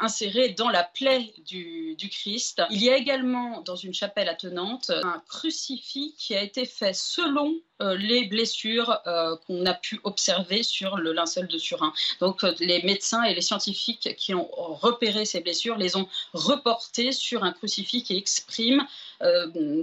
inséré 0.00 0.50
dans 0.50 0.68
la 0.68 0.82
plaie 0.82 1.32
du, 1.46 1.94
du 1.96 2.08
Christ. 2.08 2.62
Il 2.70 2.82
y 2.82 2.90
a 2.90 2.96
également 2.96 3.60
dans 3.62 3.75
une 3.76 3.94
chapelle 3.94 4.28
attenante 4.28 4.90
un 4.90 5.22
crucifix 5.28 6.14
qui 6.18 6.34
a 6.34 6.42
été 6.42 6.64
fait 6.64 6.94
selon 6.94 7.54
euh, 7.82 7.94
les 7.94 8.24
blessures 8.24 9.00
euh, 9.06 9.36
qu'on 9.46 9.66
a 9.66 9.74
pu 9.74 10.00
observer 10.04 10.62
sur 10.62 10.96
le 10.96 11.12
linceul 11.12 11.46
de 11.46 11.58
Turin. 11.58 11.92
Donc 12.20 12.42
euh, 12.42 12.54
les 12.58 12.82
médecins 12.84 13.22
et 13.24 13.34
les 13.34 13.42
scientifiques 13.42 14.14
qui 14.16 14.34
ont 14.34 14.48
repéré 14.50 15.26
ces 15.26 15.40
blessures 15.40 15.76
les 15.76 15.94
ont 15.94 16.08
reportées 16.32 17.12
sur 17.12 17.44
un 17.44 17.52
crucifix 17.52 18.02
qui 18.02 18.16
exprime 18.16 18.82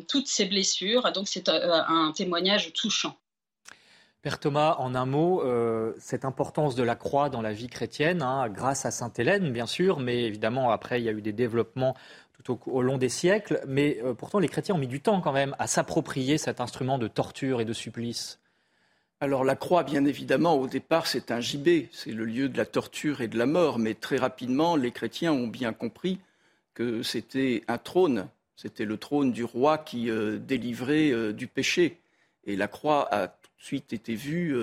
toutes 0.07 0.27
ces 0.27 0.45
blessures. 0.45 1.11
Donc 1.11 1.27
c'est 1.27 1.49
un 1.49 2.11
témoignage 2.15 2.71
touchant. 2.73 3.17
Père 4.21 4.39
Thomas, 4.39 4.75
en 4.77 4.93
un 4.93 5.05
mot, 5.05 5.43
cette 5.97 6.23
importance 6.23 6.75
de 6.75 6.83
la 6.83 6.95
croix 6.95 7.29
dans 7.29 7.41
la 7.41 7.51
vie 7.51 7.67
chrétienne, 7.67 8.21
hein, 8.21 8.47
grâce 8.49 8.85
à 8.85 8.91
Sainte 8.91 9.17
Hélène, 9.17 9.51
bien 9.51 9.65
sûr, 9.65 9.99
mais 9.99 10.23
évidemment, 10.23 10.69
après, 10.69 11.01
il 11.01 11.05
y 11.05 11.09
a 11.09 11.11
eu 11.11 11.21
des 11.21 11.33
développements 11.33 11.95
au, 12.49 12.81
long 12.81 12.97
des 12.97 13.09
siècles, 13.09 13.61
mais 13.67 13.99
euh, 14.03 14.13
pourtant 14.13 14.39
les 14.39 14.47
chrétiens 14.47 14.75
ont 14.75 14.79
mis 14.79 14.87
du 14.87 15.01
temps 15.01 15.21
quand 15.21 15.31
même 15.31 15.55
à 15.59 15.67
s'approprier 15.67 16.37
cet 16.37 16.61
instrument 16.61 16.97
de 16.97 17.07
torture 17.07 17.61
et 17.61 17.65
de 17.65 17.73
supplice. 17.73 18.39
Alors 19.19 19.43
la 19.43 19.55
croix, 19.55 19.83
bien 19.83 20.05
évidemment, 20.05 20.55
au 20.55 20.67
départ, 20.67 21.07
c'est 21.07 21.31
un 21.31 21.39
gibet, 21.39 21.89
c'est 21.91 22.11
le 22.11 22.25
lieu 22.25 22.49
de 22.49 22.57
la 22.57 22.65
torture 22.65 23.21
et 23.21 23.27
de 23.27 23.37
la 23.37 23.45
mort, 23.45 23.79
mais 23.79 23.93
très 23.93 24.17
rapidement, 24.17 24.75
les 24.75 24.91
chrétiens 24.91 25.31
ont 25.31 25.47
bien 25.47 25.71
compris 25.71 26.19
que 26.73 27.03
c'était 27.03 27.63
un 27.67 27.77
trône, 27.77 28.27
c'était 28.55 28.85
le 28.85 28.97
trône 28.97 29.31
du 29.31 29.43
roi 29.43 29.77
qui 29.77 30.09
euh, 30.09 30.37
délivrait 30.37 31.11
euh, 31.11 31.31
du 31.31 31.47
péché. 31.47 31.99
Et 32.45 32.55
la 32.55 32.67
croix 32.67 33.13
a 33.13 33.27
tout 33.29 33.49
de 33.57 33.63
suite 33.63 33.93
été 33.93 34.15
vue, 34.15 34.53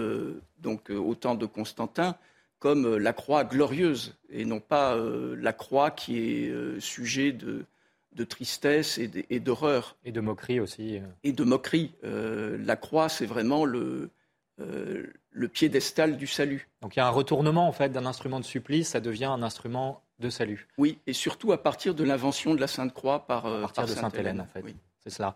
donc 0.58 0.90
au 0.90 1.14
temps 1.14 1.34
de 1.34 1.46
Constantin, 1.46 2.16
comme 2.60 2.96
la 2.96 3.12
croix 3.12 3.42
glorieuse 3.42 4.14
et 4.28 4.44
non 4.44 4.60
pas 4.60 4.96
la 4.96 5.52
croix 5.52 5.90
qui 5.90 6.18
est 6.18 6.80
sujet 6.80 7.32
de, 7.32 7.64
de 8.12 8.24
tristesse 8.24 8.98
et 8.98 9.40
d'horreur. 9.40 9.96
Et 10.04 10.12
de 10.12 10.20
moquerie 10.20 10.60
aussi. 10.60 10.98
Euh. 10.98 11.00
Et 11.22 11.32
de 11.32 11.44
moquerie. 11.44 11.92
Euh, 12.04 12.58
la 12.64 12.76
croix, 12.76 13.08
c'est 13.08 13.26
vraiment 13.26 13.64
le, 13.64 14.10
euh, 14.60 15.06
le 15.30 15.48
piédestal 15.48 16.16
du 16.16 16.26
salut. 16.26 16.68
Donc 16.82 16.96
il 16.96 16.98
y 16.98 17.02
a 17.02 17.06
un 17.06 17.10
retournement 17.10 17.68
en 17.68 17.72
fait 17.72 17.90
d'un 17.90 18.06
instrument 18.06 18.40
de 18.40 18.44
supplice, 18.44 18.90
ça 18.90 19.00
devient 19.00 19.26
un 19.26 19.42
instrument 19.42 20.02
de 20.18 20.28
salut. 20.28 20.68
Oui, 20.76 20.98
et 21.06 21.12
surtout 21.12 21.52
à 21.52 21.62
partir 21.62 21.94
de 21.94 22.04
l'invention 22.04 22.54
de 22.54 22.60
la 22.60 22.66
Sainte 22.66 22.92
Croix 22.92 23.26
par, 23.26 23.46
à 23.46 23.60
partir 23.60 23.86
de 23.86 23.88
Sainte 23.88 24.14
Hélène, 24.16 24.40
en 24.40 24.46
fait. 24.46 24.62
C'est 25.02 25.10
cela. 25.10 25.34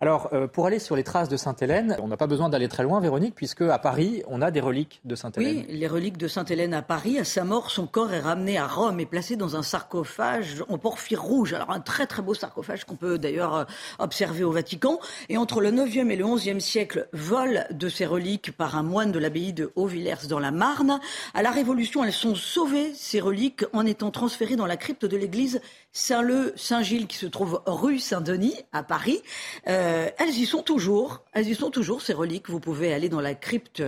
Alors, 0.00 0.28
euh, 0.32 0.46
pour 0.46 0.66
aller 0.66 0.78
sur 0.78 0.96
les 0.96 1.04
traces 1.04 1.28
de 1.28 1.36
Sainte-Hélène, 1.36 1.96
on 2.02 2.08
n'a 2.08 2.16
pas 2.16 2.26
besoin 2.26 2.48
d'aller 2.48 2.68
très 2.68 2.82
loin, 2.82 3.00
Véronique, 3.00 3.34
puisque 3.34 3.62
à 3.62 3.78
Paris, 3.78 4.22
on 4.26 4.42
a 4.42 4.50
des 4.50 4.60
reliques 4.60 5.00
de 5.04 5.14
Sainte-Hélène. 5.14 5.64
Oui, 5.68 5.76
les 5.76 5.86
reliques 5.86 6.18
de 6.18 6.28
Sainte-Hélène 6.28 6.74
à 6.74 6.82
Paris. 6.82 7.18
À 7.18 7.24
sa 7.24 7.44
mort, 7.44 7.70
son 7.70 7.86
corps 7.86 8.12
est 8.12 8.20
ramené 8.20 8.58
à 8.58 8.66
Rome 8.66 8.98
et 9.00 9.06
placé 9.06 9.36
dans 9.36 9.56
un 9.56 9.62
sarcophage 9.62 10.64
en 10.68 10.78
porphyre 10.78 11.22
rouge. 11.22 11.54
Alors, 11.54 11.70
un 11.70 11.80
très 11.80 12.06
très 12.06 12.22
beau 12.22 12.34
sarcophage 12.34 12.84
qu'on 12.84 12.96
peut 12.96 13.18
d'ailleurs 13.18 13.54
euh, 13.54 13.64
observer 13.98 14.42
au 14.44 14.50
Vatican. 14.50 14.98
Et 15.28 15.36
entre 15.36 15.60
le 15.60 15.70
9e 15.70 16.10
et 16.10 16.16
le 16.16 16.24
11e 16.24 16.60
siècle, 16.60 17.08
vol 17.12 17.64
de 17.70 17.88
ces 17.88 18.04
reliques 18.04 18.52
par 18.52 18.76
un 18.76 18.82
moine 18.82 19.12
de 19.12 19.18
l'abbaye 19.18 19.52
de 19.52 19.72
Haut-Villers 19.76 20.26
dans 20.28 20.40
la 20.40 20.50
Marne. 20.50 20.98
À 21.34 21.42
la 21.42 21.50
Révolution, 21.50 22.04
elles 22.04 22.12
sont 22.12 22.34
sauvées, 22.34 22.92
ces 22.94 23.20
reliques, 23.20 23.64
en 23.72 23.86
étant 23.86 24.10
transférées 24.10 24.56
dans 24.56 24.66
la 24.66 24.76
crypte 24.76 25.06
de 25.06 25.16
l'église 25.16 25.60
Saint-Leu-Saint-Gilles 25.92 27.06
qui 27.06 27.16
se 27.16 27.26
trouve 27.26 27.62
rue 27.66 28.00
Saint-Denis 28.00 28.56
à 28.72 28.82
Paris. 28.82 29.22
Euh, 29.68 29.93
elles 30.18 30.36
y 30.36 30.46
sont 30.46 30.62
toujours. 30.62 31.22
Elles 31.32 31.48
y 31.48 31.54
sont 31.54 31.70
toujours 31.70 32.02
ces 32.02 32.12
reliques. 32.12 32.48
Vous 32.48 32.60
pouvez 32.60 32.92
aller 32.92 33.08
dans 33.08 33.20
la 33.20 33.34
crypte 33.34 33.82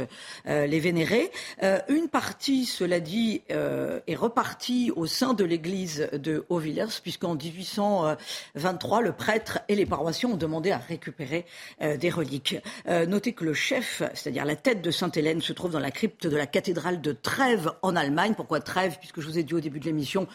euh, 0.47 0.67
les 0.67 0.81
vénérer. 0.81 1.31
Euh, 1.63 1.79
une 1.89 2.09
partie, 2.09 2.67
cela 2.67 3.01
dit, 3.01 3.43
est 3.49 4.15
repartie 4.15 4.93
au 4.95 5.07
sein 5.07 5.35
de 5.35 5.45
l'église 5.45 6.09
de 6.13 6.45
Haut-Villers 6.49 7.01
puisqu'en 7.03 7.35
1823, 7.35 9.01
le 9.03 9.13
prêtre 9.13 9.61
et 9.69 9.75
les 9.75 9.87
paroissiens 9.87 10.31
ont 10.31 10.37
demandé 10.37 10.71
à 10.71 10.79
récupérer 10.79 11.47
des 11.81 12.11
reliques. 12.11 12.57
notez 12.89 13.33
que 13.33 13.45
le 13.45 13.55
chef, 13.55 14.03
c'est-à-dire 14.15 14.45
la 14.45 14.57
tête 14.57 14.83
de 14.83 14.91
Sainte-Hélène, 14.91 15.41
se 15.41 15.53
trouve 15.53 15.73
dans 15.73 15.81
la 15.81 15.91
crypte 15.91 16.27
de 16.27 16.37
la 16.37 16.47
cathédrale 16.47 17.01
de 17.01 17.13
Trèves 17.13 17.71
en 17.83 17.97
Allemagne. 17.97 18.35
Pourquoi 18.35 18.61
Trèves? 18.61 18.99
Puisque 18.99 19.21
je 19.21 19.27
vous 19.27 19.39
ai 19.39 19.43
dit 19.43 19.55
au 19.55 19.61
début 19.61 19.81
de 19.81 19.85
l'émission 19.87 20.27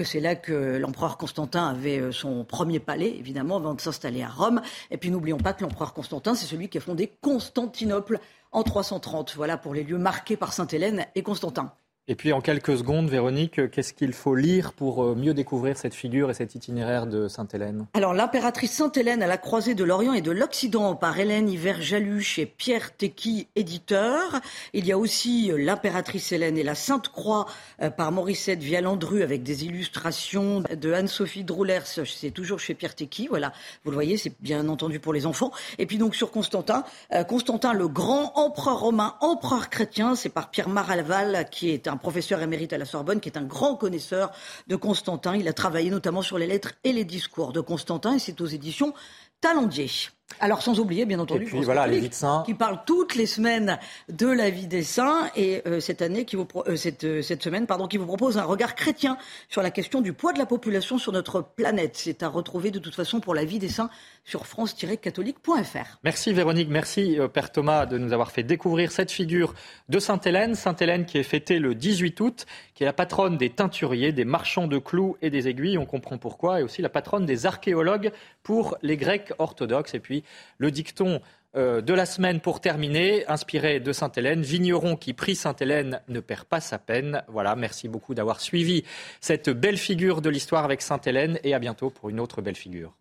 que 0.00 0.04
c'est 0.04 0.20
là 0.20 0.34
que 0.34 0.78
l'empereur 0.78 1.18
Constantin 1.18 1.66
avait 1.66 1.98
euh, 1.98 2.10
son 2.10 2.44
premier 2.44 2.80
palais, 2.80 3.14
évidemment, 3.18 3.56
avant 3.56 3.74
de 3.74 3.80
s'installer 3.82 4.22
à 4.22 4.28
Rome. 4.28 4.62
Et 4.90 4.96
puis 4.96 5.09
n'oublions 5.10 5.38
pas 5.38 5.52
que 5.52 5.62
l'empereur 5.62 5.92
Constantin, 5.92 6.34
c'est 6.34 6.46
celui 6.46 6.68
qui 6.68 6.78
a 6.78 6.80
fondé 6.80 7.12
Constantinople 7.20 8.18
en 8.52 8.62
330. 8.62 9.34
Voilà 9.36 9.56
pour 9.56 9.74
les 9.74 9.84
lieux 9.84 9.98
marqués 9.98 10.36
par 10.36 10.52
Sainte-Hélène 10.52 11.06
et 11.14 11.22
Constantin. 11.22 11.72
Et 12.10 12.16
puis 12.16 12.32
en 12.32 12.40
quelques 12.40 12.76
secondes, 12.76 13.08
Véronique, 13.08 13.70
qu'est-ce 13.70 13.92
qu'il 13.92 14.12
faut 14.14 14.34
lire 14.34 14.72
pour 14.72 15.04
euh, 15.04 15.14
mieux 15.14 15.32
découvrir 15.32 15.78
cette 15.78 15.94
figure 15.94 16.28
et 16.28 16.34
cet 16.34 16.56
itinéraire 16.56 17.06
de 17.06 17.28
Sainte-Hélène? 17.28 17.86
Alors 17.94 18.14
l'impératrice 18.14 18.72
Sainte-Hélène 18.72 19.22
à 19.22 19.28
la 19.28 19.38
croisée 19.38 19.76
de 19.76 19.84
l'Orient 19.84 20.14
et 20.14 20.20
de 20.20 20.32
l'Occident 20.32 20.96
par 20.96 21.20
Hélène 21.20 21.48
Hiver-Jaluche 21.48 22.40
et 22.40 22.46
Pierre 22.46 22.96
Tecky, 22.96 23.46
éditeur. 23.54 24.40
Il 24.72 24.86
y 24.86 24.90
a 24.90 24.98
aussi 24.98 25.52
euh, 25.52 25.56
l'impératrice 25.56 26.32
Hélène 26.32 26.58
et 26.58 26.64
la 26.64 26.74
Sainte 26.74 27.10
Croix 27.10 27.46
euh, 27.80 27.90
par 27.90 28.10
Morissette 28.10 28.58
Vialandru 28.58 29.22
avec 29.22 29.44
des 29.44 29.66
illustrations 29.66 30.64
de 30.68 30.92
Anne-Sophie 30.92 31.44
Droulers. 31.44 31.86
C'est 32.06 32.32
toujours 32.32 32.58
chez 32.58 32.74
Pierre 32.74 32.96
Tecky. 32.96 33.28
Voilà, 33.28 33.52
vous 33.84 33.92
le 33.92 33.96
voyez, 33.96 34.16
c'est 34.16 34.34
bien 34.40 34.68
entendu 34.68 34.98
pour 34.98 35.12
les 35.12 35.26
enfants. 35.26 35.52
Et 35.78 35.86
puis 35.86 35.96
donc 35.96 36.16
sur 36.16 36.32
Constantin, 36.32 36.82
Constantin 37.28 37.72
le 37.72 37.86
grand 37.86 38.32
empereur 38.34 38.80
romain, 38.80 39.14
empereur 39.20 39.70
chrétien, 39.70 40.16
c'est 40.16 40.28
par 40.28 40.50
Pierre 40.50 40.68
Maralval 40.68 41.46
qui 41.52 41.70
est 41.70 41.86
un 41.86 41.99
professeur 42.00 42.42
émérite 42.42 42.72
à 42.72 42.78
la 42.78 42.84
Sorbonne, 42.84 43.20
qui 43.20 43.28
est 43.28 43.38
un 43.38 43.44
grand 43.44 43.76
connaisseur 43.76 44.32
de 44.66 44.76
Constantin. 44.76 45.36
Il 45.36 45.46
a 45.48 45.52
travaillé 45.52 45.90
notamment 45.90 46.22
sur 46.22 46.38
les 46.38 46.46
lettres 46.46 46.72
et 46.84 46.92
les 46.92 47.04
discours 47.04 47.52
de 47.52 47.60
Constantin, 47.60 48.14
et 48.14 48.18
c'est 48.18 48.40
aux 48.40 48.46
éditions 48.46 48.92
Talendier. 49.40 49.88
Alors 50.38 50.62
sans 50.62 50.78
oublier 50.78 51.04
bien 51.06 51.18
entendu 51.18 51.44
puis, 51.44 51.60
voilà, 51.62 51.86
les 51.86 52.10
saints. 52.12 52.44
qui 52.46 52.54
parle 52.54 52.80
toutes 52.86 53.14
les 53.14 53.26
semaines 53.26 53.78
de 54.08 54.26
la 54.26 54.48
vie 54.50 54.66
des 54.66 54.82
saints 54.82 55.28
et 55.36 55.62
euh, 55.66 55.80
cette 55.80 56.02
année 56.02 56.24
qui 56.24 56.36
vous 56.36 56.46
euh, 56.66 56.76
cette, 56.76 57.04
euh, 57.04 57.22
cette 57.22 57.42
semaine 57.42 57.66
pardon 57.66 57.88
qui 57.88 57.96
vous 57.96 58.06
propose 58.06 58.38
un 58.38 58.44
regard 58.44 58.74
chrétien 58.74 59.18
sur 59.48 59.62
la 59.62 59.70
question 59.70 60.00
du 60.00 60.12
poids 60.12 60.32
de 60.32 60.38
la 60.38 60.46
population 60.46 60.98
sur 60.98 61.12
notre 61.12 61.42
planète. 61.42 61.96
C'est 61.96 62.22
à 62.22 62.28
retrouver 62.28 62.70
de 62.70 62.78
toute 62.78 62.94
façon 62.94 63.20
pour 63.20 63.34
la 63.34 63.44
vie 63.44 63.58
des 63.58 63.68
saints 63.68 63.90
sur 64.24 64.46
france-catholique.fr. 64.46 65.98
Merci 66.04 66.32
Véronique, 66.32 66.68
merci 66.70 67.18
Père 67.32 67.50
Thomas 67.50 67.86
de 67.86 67.98
nous 67.98 68.12
avoir 68.12 68.30
fait 68.30 68.42
découvrir 68.42 68.92
cette 68.92 69.10
figure 69.10 69.54
de 69.88 69.98
Sainte 69.98 70.26
Hélène, 70.26 70.54
Sainte 70.54 70.80
Hélène 70.80 71.04
qui 71.04 71.18
est 71.18 71.22
fêtée 71.22 71.58
le 71.58 71.74
18 71.74 72.20
août, 72.20 72.46
qui 72.74 72.84
est 72.84 72.86
la 72.86 72.92
patronne 72.92 73.36
des 73.36 73.50
teinturiers, 73.50 74.12
des 74.12 74.24
marchands 74.24 74.66
de 74.66 74.78
clous 74.78 75.16
et 75.22 75.30
des 75.30 75.48
aiguilles, 75.48 75.78
on 75.78 75.86
comprend 75.86 76.18
pourquoi, 76.18 76.60
et 76.60 76.62
aussi 76.62 76.82
la 76.82 76.88
patronne 76.88 77.26
des 77.26 77.46
archéologues 77.46 78.12
pour 78.42 78.76
les 78.82 78.96
Grecs 78.96 79.32
orthodoxes 79.38 79.94
et 79.94 80.00
puis 80.00 80.19
le 80.58 80.70
dicton 80.70 81.20
euh, 81.56 81.80
de 81.80 81.92
la 81.94 82.06
semaine 82.06 82.40
pour 82.40 82.60
terminer, 82.60 83.26
inspiré 83.26 83.80
de 83.80 83.92
Sainte-Hélène. 83.92 84.42
Vigneron 84.42 84.96
qui 84.96 85.14
prie 85.14 85.34
Sainte-Hélène 85.34 86.00
ne 86.08 86.20
perd 86.20 86.44
pas 86.44 86.60
sa 86.60 86.78
peine. 86.78 87.24
Voilà, 87.26 87.56
merci 87.56 87.88
beaucoup 87.88 88.14
d'avoir 88.14 88.40
suivi 88.40 88.84
cette 89.20 89.50
belle 89.50 89.78
figure 89.78 90.22
de 90.22 90.30
l'histoire 90.30 90.64
avec 90.64 90.80
Sainte-Hélène 90.80 91.40
et 91.42 91.52
à 91.54 91.58
bientôt 91.58 91.90
pour 91.90 92.08
une 92.08 92.20
autre 92.20 92.40
belle 92.40 92.56
figure. 92.56 92.94